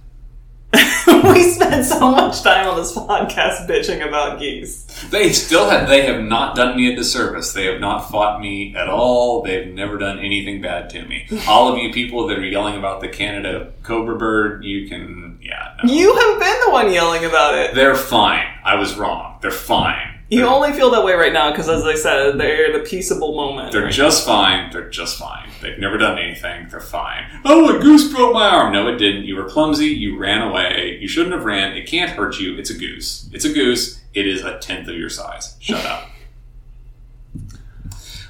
we 1.32 1.42
spent 1.42 1.84
so 1.84 2.10
much 2.10 2.42
time 2.42 2.68
on 2.68 2.76
this 2.76 2.92
podcast 2.92 3.66
bitching 3.66 4.06
about 4.06 4.38
geese. 4.38 4.84
They 5.10 5.32
still 5.32 5.68
have. 5.68 5.88
They 5.88 6.06
have 6.06 6.22
not 6.22 6.56
done 6.56 6.76
me 6.76 6.92
a 6.92 6.96
disservice. 6.96 7.52
They 7.52 7.66
have 7.66 7.80
not 7.80 8.10
fought 8.10 8.40
me 8.40 8.74
at 8.76 8.88
all. 8.88 9.42
They've 9.42 9.72
never 9.72 9.98
done 9.98 10.18
anything 10.18 10.60
bad 10.60 10.90
to 10.90 11.04
me. 11.04 11.26
All 11.48 11.72
of 11.72 11.78
you 11.78 11.92
people 11.92 12.26
that 12.28 12.38
are 12.38 12.44
yelling 12.44 12.76
about 12.76 13.00
the 13.00 13.08
Canada 13.08 13.72
cobra 13.82 14.16
bird, 14.16 14.64
you 14.64 14.88
can. 14.88 15.38
Yeah, 15.42 15.76
no. 15.82 15.92
You 15.92 16.14
have 16.14 16.40
been 16.40 16.60
the 16.66 16.70
one 16.70 16.92
yelling 16.92 17.24
about 17.24 17.54
it. 17.54 17.74
they're 17.74 17.94
fine. 17.94 18.46
I 18.64 18.74
was 18.76 18.96
wrong. 18.96 19.38
They're 19.42 19.50
fine. 19.50 20.16
You 20.28 20.44
only 20.46 20.72
feel 20.72 20.90
that 20.90 21.04
way 21.04 21.12
right 21.12 21.32
now 21.32 21.52
because, 21.52 21.68
as 21.68 21.84
I 21.84 21.94
said, 21.94 22.36
they're 22.36 22.74
at 22.74 22.80
a 22.80 22.84
peaceable 22.84 23.36
moment. 23.36 23.70
They're 23.70 23.90
just 23.90 24.26
fine. 24.26 24.72
They're 24.72 24.90
just 24.90 25.18
fine. 25.18 25.48
They've 25.66 25.78
never 25.80 25.98
done 25.98 26.16
anything. 26.16 26.68
They're 26.68 26.78
fine. 26.80 27.24
Oh, 27.44 27.76
a 27.76 27.80
goose 27.80 28.12
broke 28.12 28.32
my 28.34 28.48
arm. 28.48 28.72
No, 28.72 28.86
it 28.86 28.98
didn't. 28.98 29.24
You 29.24 29.34
were 29.34 29.48
clumsy. 29.48 29.86
You 29.88 30.16
ran 30.16 30.42
away. 30.42 30.96
You 31.00 31.08
shouldn't 31.08 31.34
have 31.34 31.44
ran. 31.44 31.76
It 31.76 31.86
can't 31.88 32.10
hurt 32.12 32.38
you. 32.38 32.56
It's 32.56 32.70
a 32.70 32.78
goose. 32.78 33.28
It's 33.32 33.44
a 33.44 33.52
goose. 33.52 34.00
It 34.14 34.28
is 34.28 34.44
a 34.44 34.58
tenth 34.60 34.86
of 34.86 34.94
your 34.96 35.10
size. 35.10 35.56
Shut 35.58 35.84
up. 35.84 36.08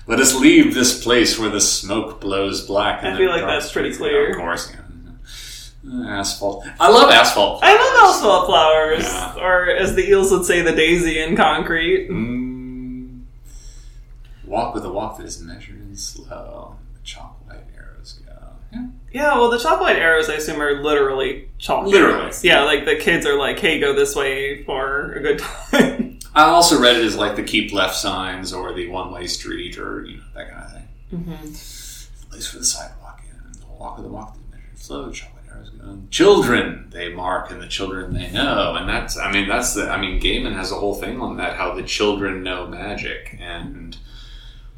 Let 0.06 0.18
us 0.18 0.34
leave 0.34 0.72
this 0.72 1.02
place 1.04 1.38
where 1.38 1.50
the 1.50 1.60
smoke 1.60 2.20
blows 2.22 2.66
black. 2.66 3.00
and 3.02 3.14
I 3.14 3.18
feel 3.18 3.28
like 3.28 3.42
that's 3.42 3.70
pretty 3.70 3.92
clear. 3.94 4.30
Of 4.30 4.36
course. 4.38 4.72
Yeah. 4.72 4.80
Uh, 5.88 6.08
Asphalt. 6.08 6.66
I 6.80 6.88
love 6.90 7.10
asphalt. 7.10 7.62
I 7.62 7.72
love 7.74 8.10
asphalt 8.14 8.46
flowers, 8.46 9.04
Yeah. 9.04 9.36
or 9.40 9.68
as 9.70 9.94
the 9.94 10.08
eels 10.08 10.30
would 10.32 10.44
say, 10.46 10.62
the 10.62 10.72
daisy 10.72 11.20
in 11.20 11.36
concrete. 11.36 12.08
Mm. 12.08 13.24
Walk 14.44 14.74
with 14.74 14.84
a 14.84 14.90
walk 14.90 15.18
that 15.18 15.26
is 15.26 15.40
measured 15.40 15.76
and 15.76 15.98
slow. 15.98 16.76
The 17.14 17.54
white 17.54 17.64
arrows 17.76 18.20
go. 18.26 18.32
Yeah. 18.72 18.86
Yeah, 19.12 19.34
well, 19.38 19.50
the 19.50 19.58
white 19.80 19.96
arrows, 19.96 20.28
I 20.28 20.34
assume, 20.34 20.60
are 20.60 20.82
literally 20.82 21.48
chalk 21.58 21.86
Literally. 21.86 22.20
arrows. 22.22 22.44
Yeah, 22.44 22.64
like 22.64 22.84
the 22.84 22.96
kids 22.96 23.24
are 23.24 23.38
like, 23.38 23.58
"Hey, 23.58 23.78
go 23.80 23.94
this 23.94 24.14
way 24.14 24.62
for 24.64 25.12
a 25.12 25.20
good 25.22 25.38
time." 25.38 26.18
I 26.34 26.44
also 26.44 26.78
read 26.80 26.96
it 26.96 27.04
as 27.04 27.16
like 27.16 27.36
the 27.36 27.42
keep 27.42 27.72
left 27.72 27.96
signs 27.96 28.52
or 28.52 28.74
the 28.74 28.88
one 28.88 29.10
way 29.10 29.26
street 29.26 29.78
or 29.78 30.04
you 30.04 30.18
know 30.18 30.22
that 30.34 30.50
kind 30.50 30.64
of 30.64 30.72
thing. 30.72 30.88
mm-hmm. 31.14 32.30
Place 32.30 32.46
for 32.50 32.58
the 32.58 32.64
sidewalk 32.64 33.22
in. 33.24 33.52
The 33.60 33.66
walk 33.66 33.96
of 33.98 34.04
the 34.04 34.10
walk 34.10 34.34
that 34.34 34.40
is 34.40 34.50
measured 34.50 34.68
and 34.70 34.78
slow. 34.78 35.06
The 35.06 35.12
chalk 35.14 35.30
arrows 35.48 35.70
go. 35.70 35.98
children 36.10 36.88
they 36.90 37.10
mark 37.14 37.50
and 37.50 37.62
the 37.62 37.68
children 37.68 38.12
they 38.12 38.30
know, 38.32 38.74
and 38.74 38.86
that's 38.86 39.16
I 39.16 39.32
mean 39.32 39.48
that's 39.48 39.72
the 39.74 39.88
I 39.88 39.98
mean 39.98 40.20
Gaiman 40.20 40.54
has 40.54 40.72
a 40.72 40.74
whole 40.74 40.94
thing 40.94 41.20
on 41.22 41.38
that 41.38 41.56
how 41.56 41.72
the 41.74 41.82
children 41.84 42.42
know 42.42 42.66
magic, 42.66 43.38
and 43.40 43.96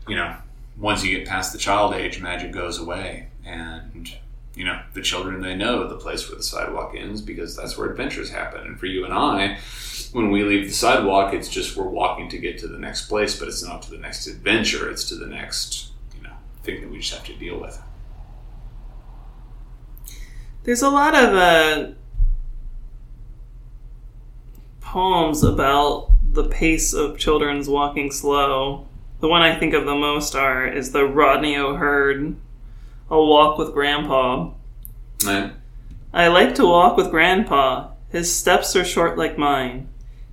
you 0.06 0.14
know 0.14 0.37
once 0.78 1.04
you 1.04 1.16
get 1.16 1.26
past 1.26 1.52
the 1.52 1.58
child 1.58 1.94
age, 1.94 2.20
magic 2.20 2.52
goes 2.52 2.78
away, 2.78 3.28
and 3.44 4.12
you 4.54 4.64
know 4.64 4.80
the 4.94 5.02
children 5.02 5.40
they 5.40 5.54
know 5.54 5.87
the 5.88 5.97
place 5.97 6.28
where 6.28 6.37
the 6.37 6.42
sidewalk 6.42 6.94
ends 6.97 7.20
because 7.20 7.56
that's 7.56 7.76
where 7.76 7.90
adventures 7.90 8.30
happen, 8.30 8.66
and 8.66 8.78
for 8.78 8.87
you 8.87 9.04
and 9.04 9.12
I. 9.12 9.58
When 10.12 10.30
we 10.30 10.42
leave 10.42 10.66
the 10.66 10.75
sidewalk, 10.75 11.35
it's 11.35 11.50
just 11.50 11.76
we're 11.76 11.85
walking 11.85 12.30
to 12.30 12.38
get 12.38 12.58
to 12.61 12.68
the 12.68 12.78
next 12.78 13.08
place, 13.08 13.38
but 13.38 13.47
it's 13.47 13.62
not 13.62 13.82
to 13.82 13.90
the 13.90 13.99
next 13.99 14.26
adventure. 14.26 14.90
It's 14.90 15.06
to 15.11 15.16
the 15.16 15.26
next, 15.26 15.90
you 16.16 16.23
know, 16.23 16.32
thing 16.62 16.80
that 16.80 16.90
we 16.90 16.99
just 16.99 17.12
have 17.12 17.26
to 17.26 17.35
deal 17.35 17.61
with. 17.61 17.78
There's 20.64 20.80
a 20.80 20.88
lot 20.88 21.14
of 21.14 21.35
uh, 21.35 21.92
poems 24.80 25.42
about 25.42 26.11
the 26.32 26.44
pace 26.44 26.94
of 26.94 27.18
children's 27.18 27.68
walking 27.68 28.11
slow. 28.11 28.87
The 29.20 29.28
one 29.28 29.42
I 29.42 29.58
think 29.58 29.75
of 29.75 29.84
the 29.84 29.94
most 29.94 30.34
are 30.34 30.66
is 30.66 30.92
the 30.92 31.04
Rodney 31.04 31.56
O'Hurd, 31.56 32.37
"A 33.10 33.16
Walk 33.16 33.58
with 33.58 33.72
Grandpa." 33.72 34.50
Right. 35.26 35.52
I 36.12 36.28
like 36.28 36.54
to 36.54 36.66
walk 36.66 36.96
with 36.96 37.10
Grandpa. 37.10 37.88
His 38.10 38.34
steps 38.34 38.75
are 38.76 38.84
short 38.84 39.18
like 39.18 39.37
mine. 39.37 39.88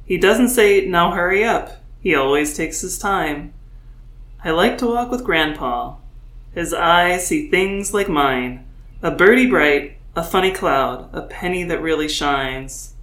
He 0.06 0.18
doesn't 0.18 0.50
say, 0.50 0.86
now 0.86 1.12
hurry 1.12 1.44
up. 1.44 1.84
He 2.00 2.16
always 2.16 2.56
takes 2.56 2.82
his 2.82 2.98
time. 2.98 3.54
I 4.44 4.52
like 4.52 4.78
to 4.78 4.88
walk 4.88 5.12
with 5.12 5.24
Grandpa. 5.24 5.96
His 6.54 6.74
eyes 6.74 7.28
see 7.28 7.50
things 7.50 7.94
like 7.94 8.08
mine. 8.08 8.64
A 9.02 9.12
birdie 9.12 9.50
bright, 9.50 9.98
a 10.16 10.24
funny 10.24 10.52
cloud, 10.52 11.10
a 11.12 11.24
penny 11.24 11.64
that 11.64 11.82
really 11.82 12.08
shines. 12.08 12.94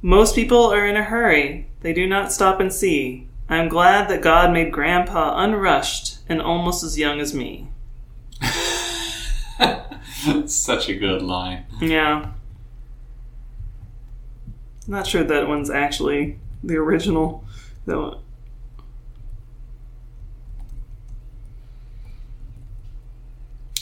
Most 0.00 0.34
people 0.34 0.72
are 0.72 0.86
in 0.86 0.96
a 0.96 1.04
hurry. 1.04 1.66
They 1.80 1.92
do 1.92 2.06
not 2.06 2.32
stop 2.32 2.60
and 2.60 2.72
see. 2.72 3.27
I 3.48 3.56
am 3.56 3.68
glad 3.68 4.08
that 4.08 4.20
God 4.20 4.52
made 4.52 4.72
Grandpa 4.72 5.42
unrushed 5.42 6.18
and 6.28 6.42
almost 6.42 6.84
as 6.84 6.98
young 6.98 7.20
as 7.20 7.32
me. 7.32 7.68
Such 10.46 10.88
a 10.88 10.94
good 10.94 11.22
line. 11.22 11.64
Yeah. 11.80 12.32
Not 14.86 15.06
sure 15.06 15.24
that 15.24 15.48
one's 15.48 15.70
actually 15.70 16.38
the 16.62 16.76
original. 16.76 17.44
That 17.86 17.98
one. 17.98 18.18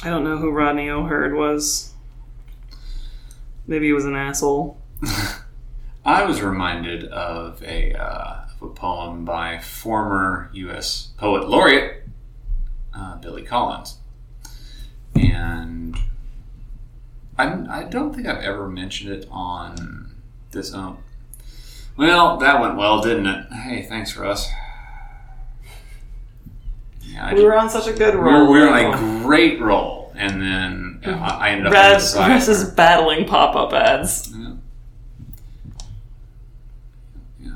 I 0.05 0.11
don't 0.11 0.23
know 0.23 0.37
who 0.37 0.53
Rodney 0.53 0.89
O'Hurd 0.89 1.35
was. 1.35 1.93
Maybe 3.67 3.87
he 3.87 3.93
was 3.93 4.05
an 4.05 4.15
asshole. 4.15 4.81
I 6.05 6.25
was 6.25 6.41
reminded 6.41 7.07
of 7.07 7.61
a, 7.65 7.95
uh, 7.95 8.46
a 8.63 8.67
poem 8.69 9.25
by 9.25 9.59
former 9.59 10.51
U.S. 10.55 11.09
poet 11.19 11.49
laureate 11.49 12.05
uh, 12.95 13.17
Billy 13.17 13.43
Collins, 13.43 13.99
and 15.15 15.97
I, 17.39 17.81
I 17.81 17.83
don't 17.85 18.15
think 18.15 18.27
I've 18.27 18.43
ever 18.43 18.69
mentioned 18.69 19.11
it 19.13 19.29
on 19.31 20.15
this. 20.53 20.73
Um, 20.73 20.99
well, 21.97 22.37
that 22.39 22.61
went 22.61 22.77
well, 22.77 23.01
didn't 23.03 23.27
it? 23.27 23.53
Hey, 23.53 23.83
thanks, 23.83 24.17
Russ. 24.17 24.49
Yeah, 27.03 27.27
I 27.27 27.33
We 27.33 27.41
did- 27.41 27.45
were 27.47 27.57
on 27.57 27.71
such 27.71 27.87
a 27.87 27.93
good 27.93 28.15
roll. 28.15 28.51
we 28.53 28.59
were 28.61 28.69
on 28.69 28.95
a 29.21 29.23
great 29.23 29.61
roll, 29.61 30.13
and 30.17 30.41
then 30.43 31.01
I 31.05 31.51
ended 31.51 31.67
up 31.67 31.73
on 31.75 31.79
the 31.89 31.93
Russ, 31.95 32.13
side. 32.15 32.29
Russ 32.31 32.49
is 32.49 32.71
battling 32.71 33.27
pop-up 33.27 33.73
ads. 33.73 34.33
Yeah. 34.35 34.53
Yeah. 37.41 37.51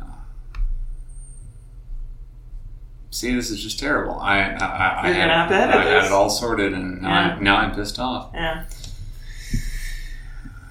See, 3.21 3.35
this 3.35 3.51
is 3.51 3.63
just 3.63 3.79
terrible. 3.79 4.19
I, 4.19 4.39
I, 4.39 4.65
I, 4.65 5.01
I 5.03 5.13
had, 5.13 5.29
I 5.31 5.85
had 5.85 6.05
it 6.07 6.11
all 6.11 6.31
sorted, 6.31 6.73
and 6.73 7.03
now, 7.03 7.09
Yeah. 7.11 7.37
I, 7.37 7.39
now 7.39 7.57
I'm 7.57 7.75
pissed 7.75 7.99
off. 7.99 8.31
Yeah. 8.33 8.65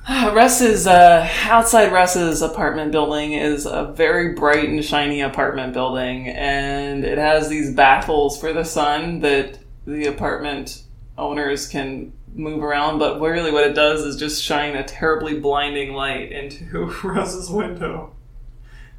Russ's 0.33 0.87
uh, 0.87 1.29
outside 1.43 1.91
Russ's 1.91 2.41
apartment 2.41 2.91
building 2.91 3.33
is 3.33 3.67
a 3.67 3.93
very 3.95 4.33
bright 4.33 4.67
and 4.67 4.83
shiny 4.83 5.21
apartment 5.21 5.73
building, 5.73 6.27
and 6.27 7.05
it 7.05 7.19
has 7.19 7.49
these 7.49 7.71
baffles 7.75 8.41
for 8.41 8.51
the 8.51 8.63
sun 8.63 9.19
that 9.19 9.59
the 9.85 10.07
apartment 10.07 10.81
owners 11.19 11.67
can 11.67 12.13
move 12.33 12.63
around. 12.63 12.97
But 12.97 13.21
really, 13.21 13.51
what 13.51 13.67
it 13.67 13.75
does 13.75 14.01
is 14.03 14.15
just 14.15 14.41
shine 14.41 14.75
a 14.75 14.83
terribly 14.83 15.39
blinding 15.39 15.93
light 15.93 16.31
into 16.31 16.85
Russ's 17.03 17.47
window, 17.51 18.15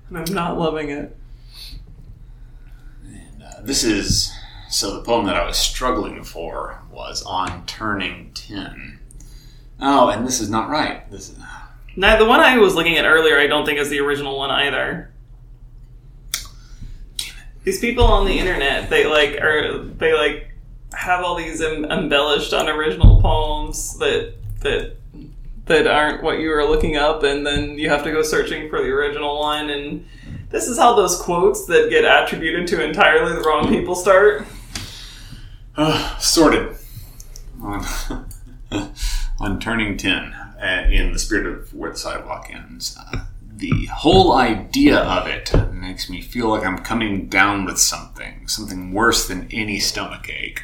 and 0.08 0.18
I'm 0.18 0.32
not 0.32 0.56
loving 0.56 0.90
it. 0.90 1.16
This 3.64 3.84
is 3.84 4.32
so 4.68 4.96
the 4.96 5.02
poem 5.02 5.26
that 5.26 5.36
I 5.36 5.44
was 5.44 5.56
struggling 5.56 6.22
for 6.24 6.80
was 6.90 7.22
on 7.22 7.66
turning 7.66 8.30
ten. 8.34 8.98
Oh, 9.80 10.08
and 10.08 10.26
this 10.26 10.40
is 10.40 10.50
not 10.50 10.68
right. 10.68 11.10
This 11.10 11.30
is, 11.30 11.38
Now, 11.96 12.18
the 12.18 12.26
one 12.26 12.40
I 12.40 12.58
was 12.58 12.74
looking 12.74 12.98
at 12.98 13.06
earlier, 13.06 13.38
I 13.38 13.46
don't 13.46 13.64
think 13.64 13.78
is 13.78 13.88
the 13.88 14.00
original 14.00 14.36
one 14.36 14.50
either. 14.50 15.10
These 17.64 17.80
people 17.80 18.04
on 18.04 18.26
the 18.26 18.38
internet, 18.38 18.88
they 18.88 19.06
like 19.06 19.40
are 19.40 19.84
they 19.84 20.14
like 20.14 20.50
have 20.94 21.22
all 21.24 21.34
these 21.36 21.60
em- 21.60 21.84
embellished, 21.84 22.52
unoriginal 22.52 23.20
poems 23.20 23.98
that 23.98 24.34
that 24.60 24.96
that 25.66 25.86
aren't 25.86 26.22
what 26.22 26.38
you 26.40 26.48
were 26.48 26.64
looking 26.64 26.96
up, 26.96 27.22
and 27.22 27.46
then 27.46 27.78
you 27.78 27.90
have 27.90 28.02
to 28.04 28.10
go 28.12 28.22
searching 28.22 28.68
for 28.70 28.80
the 28.80 28.88
original 28.88 29.38
one. 29.38 29.68
And 29.70 30.06
this 30.50 30.68
is 30.68 30.78
how 30.78 30.94
those 30.94 31.20
quotes 31.20 31.66
that 31.66 31.90
get 31.90 32.04
attributed 32.04 32.66
to 32.68 32.84
entirely 32.84 33.32
the 33.32 33.40
wrong 33.40 33.68
people 33.68 33.94
start. 33.94 34.46
Uh, 35.76 36.18
sorted 36.18 36.76
on, 37.62 37.82
on 39.40 39.58
turning 39.60 39.96
10 39.96 40.12
uh, 40.12 40.88
in 40.90 41.12
the 41.12 41.18
spirit 41.18 41.46
of 41.46 41.72
where 41.72 41.92
the 41.92 41.96
sidewalk 41.96 42.50
ends. 42.52 42.98
Uh, 42.98 43.24
the 43.60 43.86
whole 43.86 44.32
idea 44.32 44.98
of 44.98 45.26
it 45.26 45.52
makes 45.72 46.10
me 46.10 46.20
feel 46.20 46.48
like 46.48 46.64
I'm 46.64 46.78
coming 46.78 47.28
down 47.28 47.64
with 47.64 47.78
something, 47.78 48.48
something 48.48 48.92
worse 48.92 49.28
than 49.28 49.48
any 49.50 49.78
stomach 49.78 50.28
ache, 50.28 50.62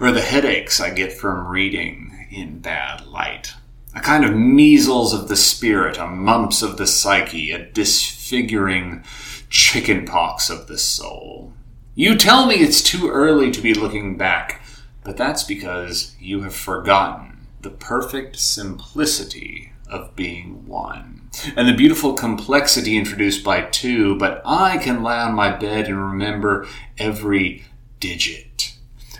or 0.00 0.12
the 0.12 0.20
headaches 0.20 0.80
I 0.80 0.90
get 0.90 1.12
from 1.12 1.48
reading 1.48 2.26
in 2.30 2.60
bad 2.60 3.06
light. 3.06 3.54
A 3.94 4.00
kind 4.00 4.24
of 4.24 4.34
measles 4.34 5.14
of 5.14 5.28
the 5.28 5.36
spirit, 5.36 5.98
a 5.98 6.06
mumps 6.06 6.62
of 6.62 6.76
the 6.76 6.86
psyche, 6.86 7.52
a 7.52 7.64
disfiguring 7.64 9.04
chickenpox 9.48 10.50
of 10.50 10.66
the 10.66 10.78
soul. 10.78 11.52
You 11.94 12.16
tell 12.16 12.46
me 12.46 12.56
it's 12.56 12.82
too 12.82 13.08
early 13.08 13.50
to 13.52 13.60
be 13.60 13.72
looking 13.72 14.16
back, 14.16 14.62
but 15.04 15.16
that's 15.16 15.44
because 15.44 16.16
you 16.18 16.42
have 16.42 16.56
forgotten 16.56 17.46
the 17.60 17.70
perfect 17.70 18.36
simplicity 18.38 19.72
of 19.88 20.16
being 20.16 20.66
one 20.66 21.24
and 21.56 21.68
the 21.68 21.74
beautiful 21.74 22.14
complexity 22.14 22.96
introduced 22.96 23.44
by 23.44 23.62
two, 23.62 24.16
but 24.16 24.42
I 24.44 24.78
can 24.78 25.02
lie 25.02 25.20
on 25.20 25.34
my 25.34 25.50
bed 25.50 25.86
and 25.86 26.00
remember 26.00 26.66
every 26.98 27.64
digit. 28.00 28.43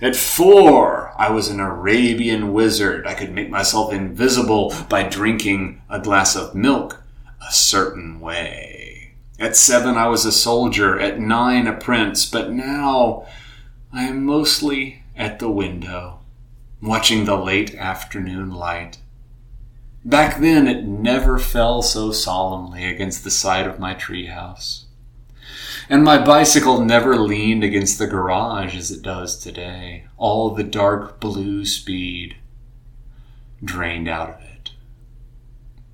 At 0.04 0.16
four, 0.16 1.14
I 1.16 1.30
was 1.30 1.48
an 1.48 1.60
Arabian 1.60 2.52
wizard. 2.52 3.06
I 3.06 3.14
could 3.14 3.32
make 3.32 3.48
myself 3.48 3.90
invisible 3.90 4.70
by 4.90 5.04
drinking 5.04 5.80
a 5.88 5.98
glass 5.98 6.36
of 6.36 6.54
milk 6.54 7.02
a 7.40 7.50
certain 7.50 8.20
way. 8.20 9.14
At 9.38 9.56
seven, 9.56 9.96
I 9.96 10.08
was 10.08 10.26
a 10.26 10.30
soldier. 10.30 11.00
At 11.00 11.20
nine, 11.20 11.66
a 11.66 11.72
prince. 11.72 12.26
But 12.26 12.52
now, 12.52 13.26
I 13.94 14.02
am 14.02 14.26
mostly 14.26 15.04
at 15.16 15.38
the 15.38 15.48
window, 15.48 16.18
watching 16.82 17.24
the 17.24 17.38
late 17.38 17.74
afternoon 17.74 18.50
light. 18.50 18.98
Back 20.04 20.38
then, 20.38 20.68
it 20.68 20.84
never 20.84 21.38
fell 21.38 21.80
so 21.80 22.12
solemnly 22.12 22.84
against 22.84 23.24
the 23.24 23.30
side 23.30 23.66
of 23.66 23.78
my 23.78 23.94
treehouse. 23.94 24.83
And 25.88 26.02
my 26.02 26.22
bicycle 26.22 26.82
never 26.82 27.16
leaned 27.16 27.62
against 27.62 27.98
the 27.98 28.06
garage 28.06 28.74
as 28.74 28.90
it 28.90 29.02
does 29.02 29.38
today. 29.38 30.04
All 30.16 30.50
the 30.50 30.64
dark 30.64 31.20
blue 31.20 31.66
speed 31.66 32.36
drained 33.62 34.08
out 34.08 34.30
of 34.30 34.40
it. 34.40 34.70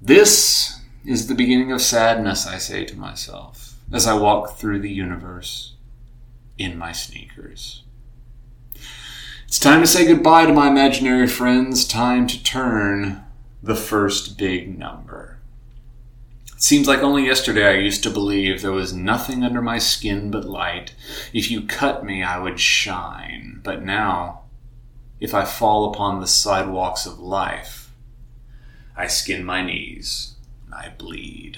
This 0.00 0.80
is 1.04 1.26
the 1.26 1.34
beginning 1.34 1.72
of 1.72 1.82
sadness, 1.82 2.46
I 2.46 2.58
say 2.58 2.84
to 2.84 2.96
myself, 2.96 3.76
as 3.92 4.06
I 4.06 4.14
walk 4.14 4.56
through 4.56 4.80
the 4.80 4.90
universe 4.90 5.74
in 6.56 6.78
my 6.78 6.92
sneakers. 6.92 7.82
It's 9.46 9.58
time 9.58 9.80
to 9.80 9.86
say 9.86 10.06
goodbye 10.06 10.46
to 10.46 10.52
my 10.52 10.68
imaginary 10.68 11.26
friends, 11.26 11.86
time 11.86 12.26
to 12.28 12.42
turn 12.42 13.24
the 13.62 13.74
first 13.74 14.38
big 14.38 14.78
number. 14.78 15.29
It 16.60 16.64
seems 16.64 16.86
like 16.86 17.00
only 17.00 17.24
yesterday 17.24 17.66
I 17.66 17.78
used 17.78 18.02
to 18.02 18.10
believe 18.10 18.60
there 18.60 18.70
was 18.70 18.92
nothing 18.92 19.42
under 19.42 19.62
my 19.62 19.78
skin 19.78 20.30
but 20.30 20.44
light. 20.44 20.94
If 21.32 21.50
you 21.50 21.62
cut 21.62 22.04
me, 22.04 22.22
I 22.22 22.38
would 22.38 22.60
shine. 22.60 23.62
But 23.64 23.82
now, 23.82 24.42
if 25.20 25.32
I 25.32 25.46
fall 25.46 25.90
upon 25.90 26.20
the 26.20 26.26
sidewalks 26.26 27.06
of 27.06 27.18
life, 27.18 27.90
I 28.94 29.06
skin 29.06 29.42
my 29.42 29.62
knees. 29.64 30.34
And 30.66 30.74
I 30.74 30.92
bleed. 30.98 31.56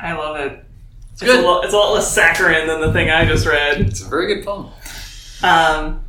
I 0.00 0.14
love 0.14 0.36
it. 0.36 0.64
It's, 1.12 1.20
good. 1.22 1.44
A 1.44 1.46
lot, 1.46 1.62
it's 1.66 1.74
a 1.74 1.76
lot 1.76 1.92
less 1.92 2.10
saccharine 2.10 2.66
than 2.68 2.80
the 2.80 2.90
thing 2.94 3.10
I 3.10 3.26
just 3.26 3.44
read. 3.46 3.82
It's 3.82 4.00
a 4.00 4.08
very 4.08 4.34
good 4.34 4.46
poem. 4.46 4.70
Um, 5.42 6.02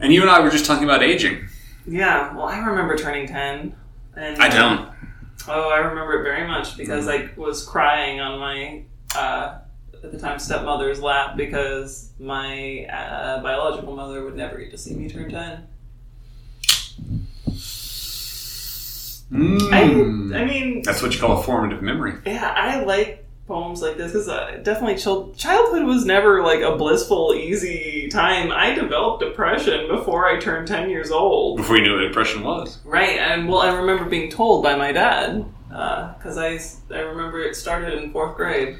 And 0.00 0.12
you 0.12 0.20
and 0.20 0.28
I 0.30 0.40
were 0.40 0.50
just 0.50 0.66
talking 0.66 0.82
about 0.82 1.04
aging. 1.04 1.46
yeah, 1.86 2.34
well, 2.34 2.46
I 2.46 2.58
remember 2.58 2.96
turning 2.96 3.28
10. 3.28 3.72
And, 4.16 4.42
I 4.42 4.48
don't. 4.48 4.90
Oh, 5.46 5.68
I 5.70 5.78
remember 5.78 6.20
it 6.20 6.22
very 6.22 6.46
much 6.46 6.76
because 6.76 7.06
I 7.08 7.28
was 7.36 7.64
crying 7.64 8.20
on 8.20 8.38
my, 8.38 8.82
uh, 9.14 9.58
at 10.02 10.12
the 10.12 10.18
time, 10.18 10.38
stepmother's 10.38 11.00
lap 11.00 11.36
because 11.36 12.10
my 12.18 12.86
uh, 12.86 13.42
biological 13.42 13.94
mother 13.94 14.24
would 14.24 14.36
never 14.36 14.58
get 14.58 14.70
to 14.70 14.78
see 14.78 14.94
me 14.94 15.08
turn 15.08 15.30
10. 15.30 15.68
Mm. 19.32 19.72
I, 19.72 20.38
I 20.38 20.44
mean, 20.44 20.82
That's 20.82 21.02
what 21.02 21.14
you 21.14 21.20
call 21.20 21.40
a 21.40 21.42
formative 21.42 21.82
memory. 21.82 22.14
yeah, 22.26 22.52
I 22.56 22.84
like 22.84 23.23
poems 23.46 23.82
like 23.82 23.96
this 23.98 24.12
because 24.12 24.28
uh, 24.28 24.58
definitely 24.62 24.96
child- 24.96 25.36
childhood 25.36 25.84
was 25.84 26.04
never 26.06 26.42
like 26.42 26.60
a 26.60 26.76
blissful, 26.76 27.34
easy 27.34 28.08
time. 28.10 28.50
I 28.50 28.74
developed 28.74 29.22
depression 29.22 29.86
before 29.88 30.26
I 30.26 30.38
turned 30.40 30.66
10 30.66 30.88
years 30.90 31.10
old. 31.10 31.58
Before 31.58 31.76
you 31.76 31.82
knew 31.82 31.94
what 31.94 32.06
depression 32.06 32.42
was. 32.42 32.78
Right, 32.84 33.18
and 33.18 33.48
well, 33.48 33.60
I 33.60 33.74
remember 33.74 34.06
being 34.06 34.30
told 34.30 34.62
by 34.62 34.76
my 34.76 34.92
dad 34.92 35.44
because 35.68 36.38
I 36.38 36.58
I 36.94 37.00
remember 37.00 37.40
it 37.42 37.54
started 37.56 37.94
in 38.02 38.12
fourth 38.12 38.36
grade, 38.36 38.76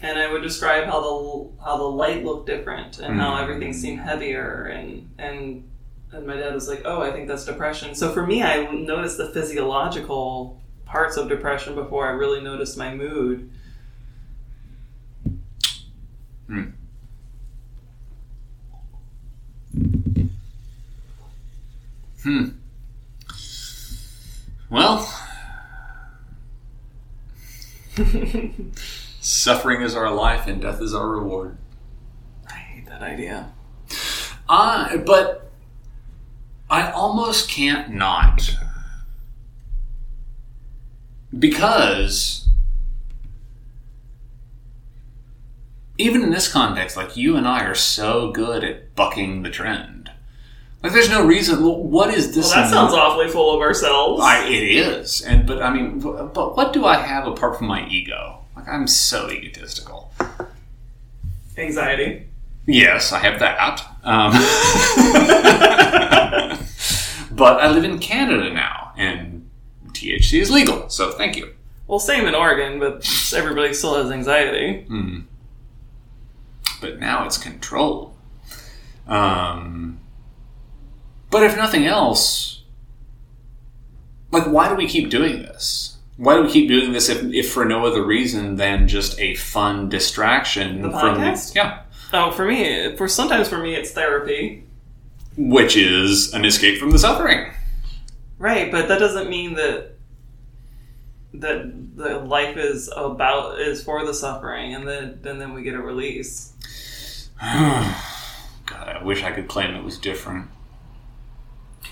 and 0.00 0.18
I 0.18 0.30
would 0.30 0.42
describe 0.42 0.84
how 0.84 1.00
the 1.00 1.64
how 1.64 1.76
the 1.76 1.84
light 1.84 2.24
looked 2.24 2.46
different 2.46 2.98
and 2.98 3.20
how 3.20 3.34
Mm. 3.36 3.42
everything 3.42 3.72
seemed 3.72 4.00
heavier, 4.00 4.64
and 4.64 5.08
and 5.18 5.64
and 6.12 6.26
my 6.26 6.36
dad 6.36 6.54
was 6.54 6.68
like, 6.68 6.82
"Oh, 6.84 7.02
I 7.02 7.10
think 7.10 7.26
that's 7.28 7.44
depression." 7.44 7.94
So 7.94 8.10
for 8.12 8.26
me, 8.26 8.42
I 8.42 8.70
noticed 8.70 9.16
the 9.18 9.28
physiological 9.30 10.60
parts 10.92 11.16
of 11.16 11.26
depression 11.26 11.74
before 11.74 12.06
I 12.06 12.10
really 12.10 12.42
noticed 12.42 12.76
my 12.76 12.94
mood. 12.94 13.50
Hmm. 22.22 22.48
Well, 24.68 25.08
suffering 29.20 29.80
is 29.80 29.96
our 29.96 30.12
life 30.12 30.46
and 30.46 30.60
death 30.60 30.82
is 30.82 30.94
our 30.94 31.08
reward. 31.08 31.56
I 32.46 32.52
hate 32.52 32.86
that 32.86 33.00
idea. 33.00 33.50
Uh, 34.46 34.98
but 34.98 35.50
I 36.68 36.90
almost 36.90 37.48
can't 37.48 37.94
not. 37.94 38.54
Because 41.38 42.48
even 45.98 46.22
in 46.22 46.30
this 46.30 46.50
context, 46.52 46.96
like 46.96 47.16
you 47.16 47.36
and 47.36 47.46
I 47.46 47.64
are 47.64 47.74
so 47.74 48.32
good 48.32 48.64
at 48.64 48.94
bucking 48.94 49.42
the 49.42 49.50
trend. 49.50 50.10
Like 50.82 50.92
there's 50.92 51.10
no 51.10 51.24
reason. 51.24 51.62
What 51.62 52.12
is 52.12 52.34
this? 52.34 52.50
Well, 52.50 52.64
that 52.64 52.70
sounds 52.70 52.92
awfully 52.92 53.28
full 53.28 53.54
of 53.54 53.60
ourselves. 53.60 54.20
I, 54.22 54.44
it 54.48 54.64
is, 54.64 55.22
and 55.22 55.46
but 55.46 55.62
I 55.62 55.72
mean, 55.72 56.00
but 56.00 56.56
what 56.56 56.72
do 56.72 56.84
I 56.84 56.96
have 56.96 57.26
apart 57.26 57.56
from 57.56 57.68
my 57.68 57.86
ego? 57.86 58.40
Like 58.56 58.68
I'm 58.68 58.88
so 58.88 59.30
egotistical. 59.30 60.12
Anxiety. 61.56 62.26
Yes, 62.66 63.12
I 63.12 63.18
have 63.20 63.38
that. 63.40 63.80
Um, 64.02 64.32
but 67.36 67.60
I 67.60 67.70
live 67.70 67.84
in 67.84 67.98
Canada 68.00 68.52
now, 68.52 68.71
THC 70.22 70.40
is 70.40 70.50
legal, 70.50 70.88
so 70.88 71.10
thank 71.12 71.36
you. 71.36 71.52
Well, 71.86 71.98
same 71.98 72.26
in 72.26 72.34
Oregon, 72.34 72.78
but 72.78 73.06
everybody 73.34 73.74
still 73.74 73.94
has 73.96 74.10
anxiety. 74.10 74.82
Hmm. 74.84 75.20
But 76.80 76.98
now 76.98 77.26
it's 77.26 77.38
controlled. 77.38 78.14
Um, 79.06 79.98
but 81.30 81.42
if 81.42 81.56
nothing 81.56 81.86
else, 81.86 82.62
like, 84.30 84.46
why 84.46 84.68
do 84.68 84.74
we 84.74 84.86
keep 84.88 85.10
doing 85.10 85.42
this? 85.42 85.96
Why 86.16 86.36
do 86.36 86.42
we 86.42 86.50
keep 86.50 86.68
doing 86.68 86.92
this 86.92 87.08
if, 87.08 87.22
if 87.32 87.52
for 87.52 87.64
no 87.64 87.84
other 87.84 88.04
reason 88.04 88.56
than 88.56 88.86
just 88.88 89.18
a 89.18 89.34
fun 89.34 89.88
distraction 89.88 90.82
The 90.82 90.90
from 90.90 91.16
podcast? 91.16 91.54
yeah, 91.54 91.80
Oh, 92.14 92.30
for 92.30 92.46
me, 92.46 92.94
for 92.96 93.08
sometimes 93.08 93.48
for 93.48 93.58
me, 93.58 93.74
it's 93.74 93.90
therapy. 93.92 94.64
which 95.36 95.76
is 95.76 96.32
an 96.34 96.44
escape 96.44 96.78
from 96.78 96.90
the 96.90 96.98
suffering. 96.98 97.50
Right, 98.38 98.70
but 98.70 98.88
that 98.88 98.98
doesn't 98.98 99.30
mean 99.30 99.54
that 99.54 99.91
that 101.34 101.96
the 101.96 102.18
life 102.18 102.56
is 102.56 102.90
about 102.94 103.60
is 103.60 103.82
for 103.82 104.04
the 104.04 104.14
suffering, 104.14 104.74
and 104.74 104.86
then 104.86 105.20
and 105.24 105.40
then 105.40 105.52
we 105.54 105.62
get 105.62 105.74
a 105.74 105.80
release. 105.80 106.52
God, 107.40 108.88
I 108.88 109.02
wish 109.02 109.22
I 109.22 109.32
could 109.32 109.48
claim 109.48 109.74
it 109.74 109.84
was 109.84 109.98
different. 109.98 110.48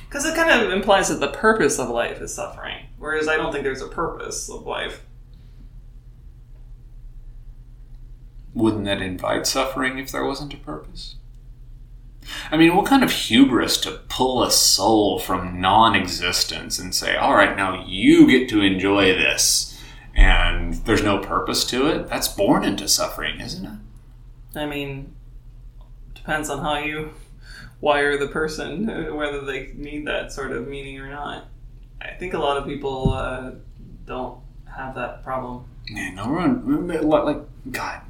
Because 0.09 0.25
it 0.25 0.35
kind 0.35 0.51
of 0.51 0.73
implies 0.73 1.09
that 1.09 1.21
the 1.21 1.29
purpose 1.29 1.79
of 1.79 1.89
life 1.89 2.21
is 2.21 2.35
suffering, 2.35 2.87
whereas 2.99 3.29
I 3.29 3.37
don't 3.37 3.53
think 3.53 3.65
there's 3.65 3.83
a 3.83 3.89
purpose 3.89 4.49
of 4.49 4.67
life. 4.67 5.05
Wouldn't 8.55 8.85
that 8.87 9.01
invite 9.01 9.47
suffering 9.47 9.99
if 9.99 10.11
there 10.11 10.25
wasn't 10.25 10.55
a 10.55 10.57
purpose? 10.57 11.15
I 12.51 12.57
mean, 12.57 12.75
what 12.75 12.87
kind 12.87 13.03
of 13.03 13.11
hubris 13.11 13.77
to 13.79 14.01
pull 14.09 14.43
a 14.43 14.51
soul 14.51 15.19
from 15.19 15.61
non 15.61 15.95
existence 15.95 16.79
and 16.79 16.95
say, 16.95 17.17
all 17.17 17.35
right, 17.35 17.57
now 17.57 17.85
you 17.87 18.27
get 18.29 18.49
to 18.51 18.61
enjoy 18.61 19.13
this, 19.13 19.81
and 20.15 20.75
there's 20.87 21.03
no 21.03 21.19
purpose 21.19 21.65
to 21.67 21.87
it? 21.87 22.09
That's 22.09 22.29
born 22.29 22.65
into 22.65 22.89
suffering, 22.89 23.41
isn't 23.41 23.65
it? 23.65 24.59
I 24.59 24.67
mean, 24.67 25.15
depends 26.15 26.51
on 26.51 26.61
how 26.61 26.79
you 26.79 27.11
wire 27.81 28.19
the 28.19 28.29
person, 28.29 28.89
uh, 28.91 29.15
whether 29.15 29.41
they 29.41 29.73
need 29.75 30.07
that 30.07 30.33
sort 30.33 30.53
of 30.53 30.69
meaning 30.69 30.99
or 30.99 31.09
not. 31.09 31.47
I 32.01 32.11
think 32.11 32.35
a 32.35 32.39
lot 32.39 32.57
of 32.57 32.67
people 32.67 33.13
uh, 33.13 33.53
don't 34.07 34.41
have 34.67 34.95
that 34.95 35.23
problem. 35.23 35.65
Man, 35.91 36.15
no 36.15 36.29
one, 36.29 36.87
like, 36.89 37.25
like, 37.25 37.43
God. 37.71 38.01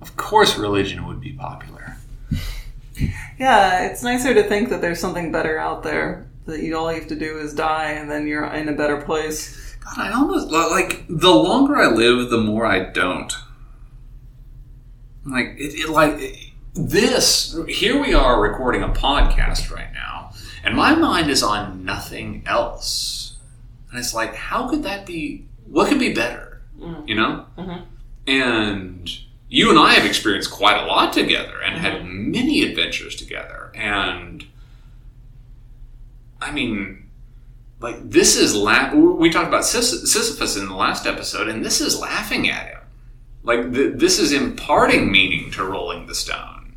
Of 0.00 0.16
course, 0.16 0.58
religion 0.58 1.06
would 1.06 1.20
be 1.20 1.32
popular. 1.32 1.96
Yeah, 3.38 3.86
it's 3.86 4.02
nicer 4.02 4.34
to 4.34 4.44
think 4.44 4.68
that 4.68 4.80
there's 4.80 5.00
something 5.00 5.32
better 5.32 5.58
out 5.58 5.82
there. 5.82 6.26
That 6.46 6.60
you 6.60 6.76
all 6.76 6.92
you 6.92 7.00
have 7.00 7.08
to 7.08 7.16
do 7.16 7.38
is 7.38 7.54
die, 7.54 7.92
and 7.92 8.10
then 8.10 8.26
you're 8.26 8.44
in 8.44 8.68
a 8.68 8.72
better 8.72 9.00
place. 9.00 9.76
God, 9.80 9.98
I 9.98 10.12
almost 10.12 10.50
like 10.50 11.04
the 11.08 11.34
longer 11.34 11.76
I 11.76 11.88
live, 11.88 12.30
the 12.30 12.38
more 12.38 12.66
I 12.66 12.90
don't. 12.90 13.32
Like 15.24 15.54
it, 15.58 15.74
it 15.74 15.88
like 15.88 16.52
this. 16.74 17.58
Here 17.68 18.00
we 18.00 18.14
are 18.14 18.40
recording 18.40 18.82
a 18.82 18.88
podcast 18.90 19.70
right 19.70 19.92
now, 19.94 20.32
and 20.62 20.76
my 20.76 20.94
mind 20.94 21.30
is 21.30 21.42
on 21.42 21.84
nothing 21.84 22.42
else. 22.46 23.36
And 23.90 23.98
it's 23.98 24.14
like, 24.14 24.34
how 24.34 24.68
could 24.68 24.82
that 24.82 25.06
be? 25.06 25.46
What 25.66 25.88
could 25.88 25.98
be 25.98 26.12
better? 26.12 26.62
Mm. 26.78 27.08
You 27.08 27.14
know. 27.14 27.46
Mhm. 27.56 27.84
And 28.26 29.10
you 29.54 29.70
and 29.70 29.78
I 29.78 29.94
have 29.94 30.04
experienced 30.04 30.50
quite 30.50 30.82
a 30.82 30.86
lot 30.86 31.12
together, 31.12 31.62
and 31.62 31.78
had 31.78 31.94
mm-hmm. 31.94 32.30
many 32.30 32.62
adventures 32.62 33.14
together, 33.16 33.70
and. 33.74 34.44
I 36.40 36.50
mean, 36.50 37.08
like 37.80 38.10
this 38.10 38.36
is 38.36 38.54
la- 38.54 38.92
we 38.94 39.30
talked 39.30 39.48
about 39.48 39.64
Sis- 39.64 40.12
Sisyphus 40.12 40.58
in 40.58 40.68
the 40.68 40.74
last 40.74 41.06
episode, 41.06 41.48
and 41.48 41.64
this 41.64 41.80
is 41.80 41.98
laughing 41.98 42.50
at 42.50 42.66
him. 42.66 42.80
Like 43.42 43.72
th- 43.72 43.94
this 43.96 44.18
is 44.18 44.32
imparting 44.32 45.10
meaning 45.10 45.50
to 45.52 45.64
rolling 45.64 46.06
the 46.06 46.14
stone. 46.14 46.76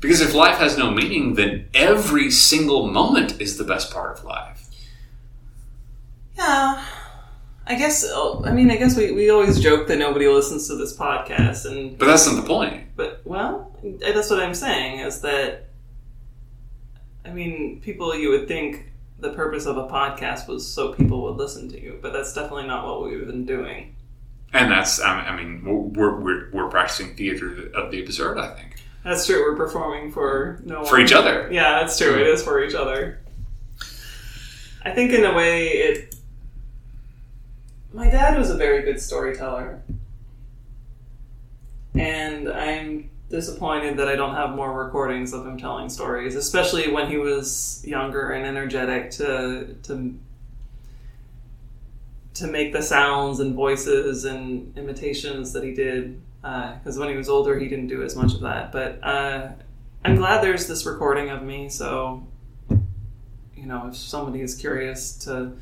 Because 0.00 0.20
if 0.20 0.34
life 0.34 0.58
has 0.58 0.76
no 0.76 0.90
meaning, 0.90 1.34
then 1.34 1.68
every 1.72 2.30
single 2.30 2.86
moment 2.86 3.40
is 3.40 3.56
the 3.56 3.64
best 3.64 3.92
part 3.92 4.18
of 4.18 4.24
life. 4.24 4.68
Yeah, 6.36 6.84
I 7.68 7.74
guess. 7.76 8.04
uh, 8.04 8.40
I 8.40 8.52
mean, 8.52 8.70
I 8.70 8.76
guess 8.76 8.96
we, 8.96 9.12
we 9.12 9.30
always 9.30 9.60
joke 9.60 9.86
that 9.88 9.98
nobody 9.98 10.26
listens 10.26 10.68
to 10.68 10.76
this 10.76 10.96
podcast, 10.96 11.66
and 11.66 11.98
But 11.98 12.06
that's 12.06 12.26
not 12.26 12.36
the 12.42 12.46
point. 12.48 12.88
but 12.96 13.20
well, 13.24 13.76
that's 14.00 14.30
what 14.30 14.40
I'm 14.40 14.54
saying 14.54 15.00
is 15.00 15.20
that. 15.20 15.66
I 17.24 17.30
mean, 17.30 17.80
people 17.82 18.14
you 18.16 18.30
would 18.30 18.48
think 18.48 18.90
the 19.18 19.32
purpose 19.34 19.66
of 19.66 19.76
a 19.76 19.86
podcast 19.86 20.48
was 20.48 20.66
so 20.66 20.94
people 20.94 21.22
would 21.24 21.36
listen 21.36 21.68
to 21.70 21.80
you, 21.82 21.98
but 22.00 22.12
that's 22.14 22.32
definitely 22.32 22.66
not 22.66 22.86
what 22.86 23.02
we've 23.04 23.26
been 23.26 23.44
doing. 23.44 23.94
And 24.54 24.72
that's, 24.72 24.98
I 24.98 25.36
mean, 25.36 25.92
we're, 25.92 26.18
we're, 26.20 26.50
we're 26.52 26.68
practicing 26.70 27.14
theater 27.16 27.68
of 27.74 27.90
the 27.90 28.00
absurd, 28.00 28.38
I 28.38 28.54
think. 28.54 28.76
That's 29.04 29.26
true. 29.26 29.42
We're 29.42 29.56
performing 29.56 30.10
for 30.10 30.60
no 30.64 30.76
one 30.78 30.86
For 30.86 30.92
one. 30.94 31.02
each 31.02 31.12
other. 31.12 31.50
Yeah, 31.52 31.80
that's 31.80 31.98
true. 31.98 32.14
It 32.14 32.26
is 32.28 32.42
for 32.42 32.64
each 32.64 32.74
other. 32.74 33.20
I 34.84 34.92
think 34.92 35.12
in 35.12 35.24
a 35.26 35.34
way 35.34 35.66
it. 35.68 36.14
My 37.92 38.10
dad 38.10 38.36
was 38.36 38.50
a 38.50 38.56
very 38.56 38.82
good 38.82 39.00
storyteller, 39.00 39.80
and 41.94 42.48
I'm 42.48 43.08
disappointed 43.30 43.96
that 43.98 44.08
I 44.08 44.16
don't 44.16 44.34
have 44.34 44.54
more 44.54 44.72
recordings 44.84 45.32
of 45.32 45.46
him 45.46 45.58
telling 45.58 45.88
stories, 45.88 46.34
especially 46.34 46.90
when 46.90 47.10
he 47.10 47.16
was 47.16 47.82
younger 47.86 48.30
and 48.30 48.46
energetic 48.46 49.10
to 49.12 49.74
to 49.84 50.18
to 52.34 52.46
make 52.46 52.72
the 52.72 52.82
sounds 52.82 53.40
and 53.40 53.54
voices 53.54 54.24
and 54.24 54.76
imitations 54.76 55.52
that 55.54 55.64
he 55.64 55.72
did. 55.74 56.20
Because 56.40 56.98
when 56.98 57.08
he 57.08 57.16
was 57.16 57.28
older, 57.28 57.58
he 57.58 57.68
didn't 57.68 57.88
do 57.88 58.02
as 58.02 58.14
much 58.14 58.34
of 58.34 58.40
that. 58.40 58.70
But 58.70 59.02
uh, 59.02 59.48
I'm 60.04 60.16
glad 60.16 60.42
there's 60.42 60.68
this 60.68 60.86
recording 60.86 61.30
of 61.30 61.42
me, 61.42 61.68
so 61.68 62.26
you 63.56 63.66
know, 63.66 63.88
if 63.88 63.96
somebody 63.96 64.40
is 64.40 64.54
curious 64.54 65.12
to 65.24 65.52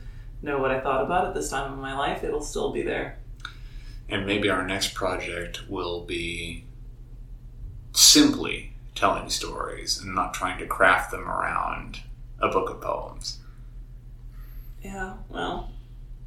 know 0.42 0.58
what 0.58 0.70
I 0.70 0.80
thought 0.80 1.04
about 1.04 1.26
at 1.26 1.34
this 1.34 1.50
time 1.50 1.72
in 1.72 1.80
my 1.80 1.96
life, 1.96 2.22
it'll 2.24 2.42
still 2.42 2.72
be 2.72 2.82
there. 2.82 3.18
And 4.08 4.26
maybe 4.26 4.48
our 4.48 4.66
next 4.66 4.94
project 4.94 5.68
will 5.68 6.04
be 6.04 6.64
simply 7.92 8.74
telling 8.94 9.28
stories 9.30 10.00
and 10.00 10.14
not 10.14 10.34
trying 10.34 10.58
to 10.58 10.66
craft 10.66 11.10
them 11.10 11.28
around 11.28 12.00
a 12.40 12.48
book 12.48 12.70
of 12.70 12.80
poems. 12.80 13.38
Yeah, 14.82 15.14
well, 15.28 15.70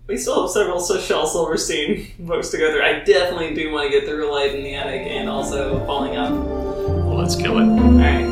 we 0.07 0.17
still 0.17 0.41
have 0.41 0.51
several 0.51 0.83
Shel 0.83 1.27
Silverstein 1.27 2.11
books 2.19 2.49
to 2.49 2.57
go 2.57 2.71
through. 2.71 2.83
I 2.83 2.99
definitely 3.03 3.53
do 3.53 3.71
want 3.71 3.91
to 3.91 3.99
get 3.99 4.07
through 4.07 4.29
Light 4.31 4.53
in 4.53 4.63
the 4.63 4.75
Attic 4.75 5.07
and 5.07 5.29
also 5.29 5.85
Falling 5.85 6.17
Up. 6.17 6.31
Well, 6.33 7.15
let's 7.15 7.35
kill 7.35 7.59
it. 7.59 7.63
All 7.63 7.91
right. 7.91 8.28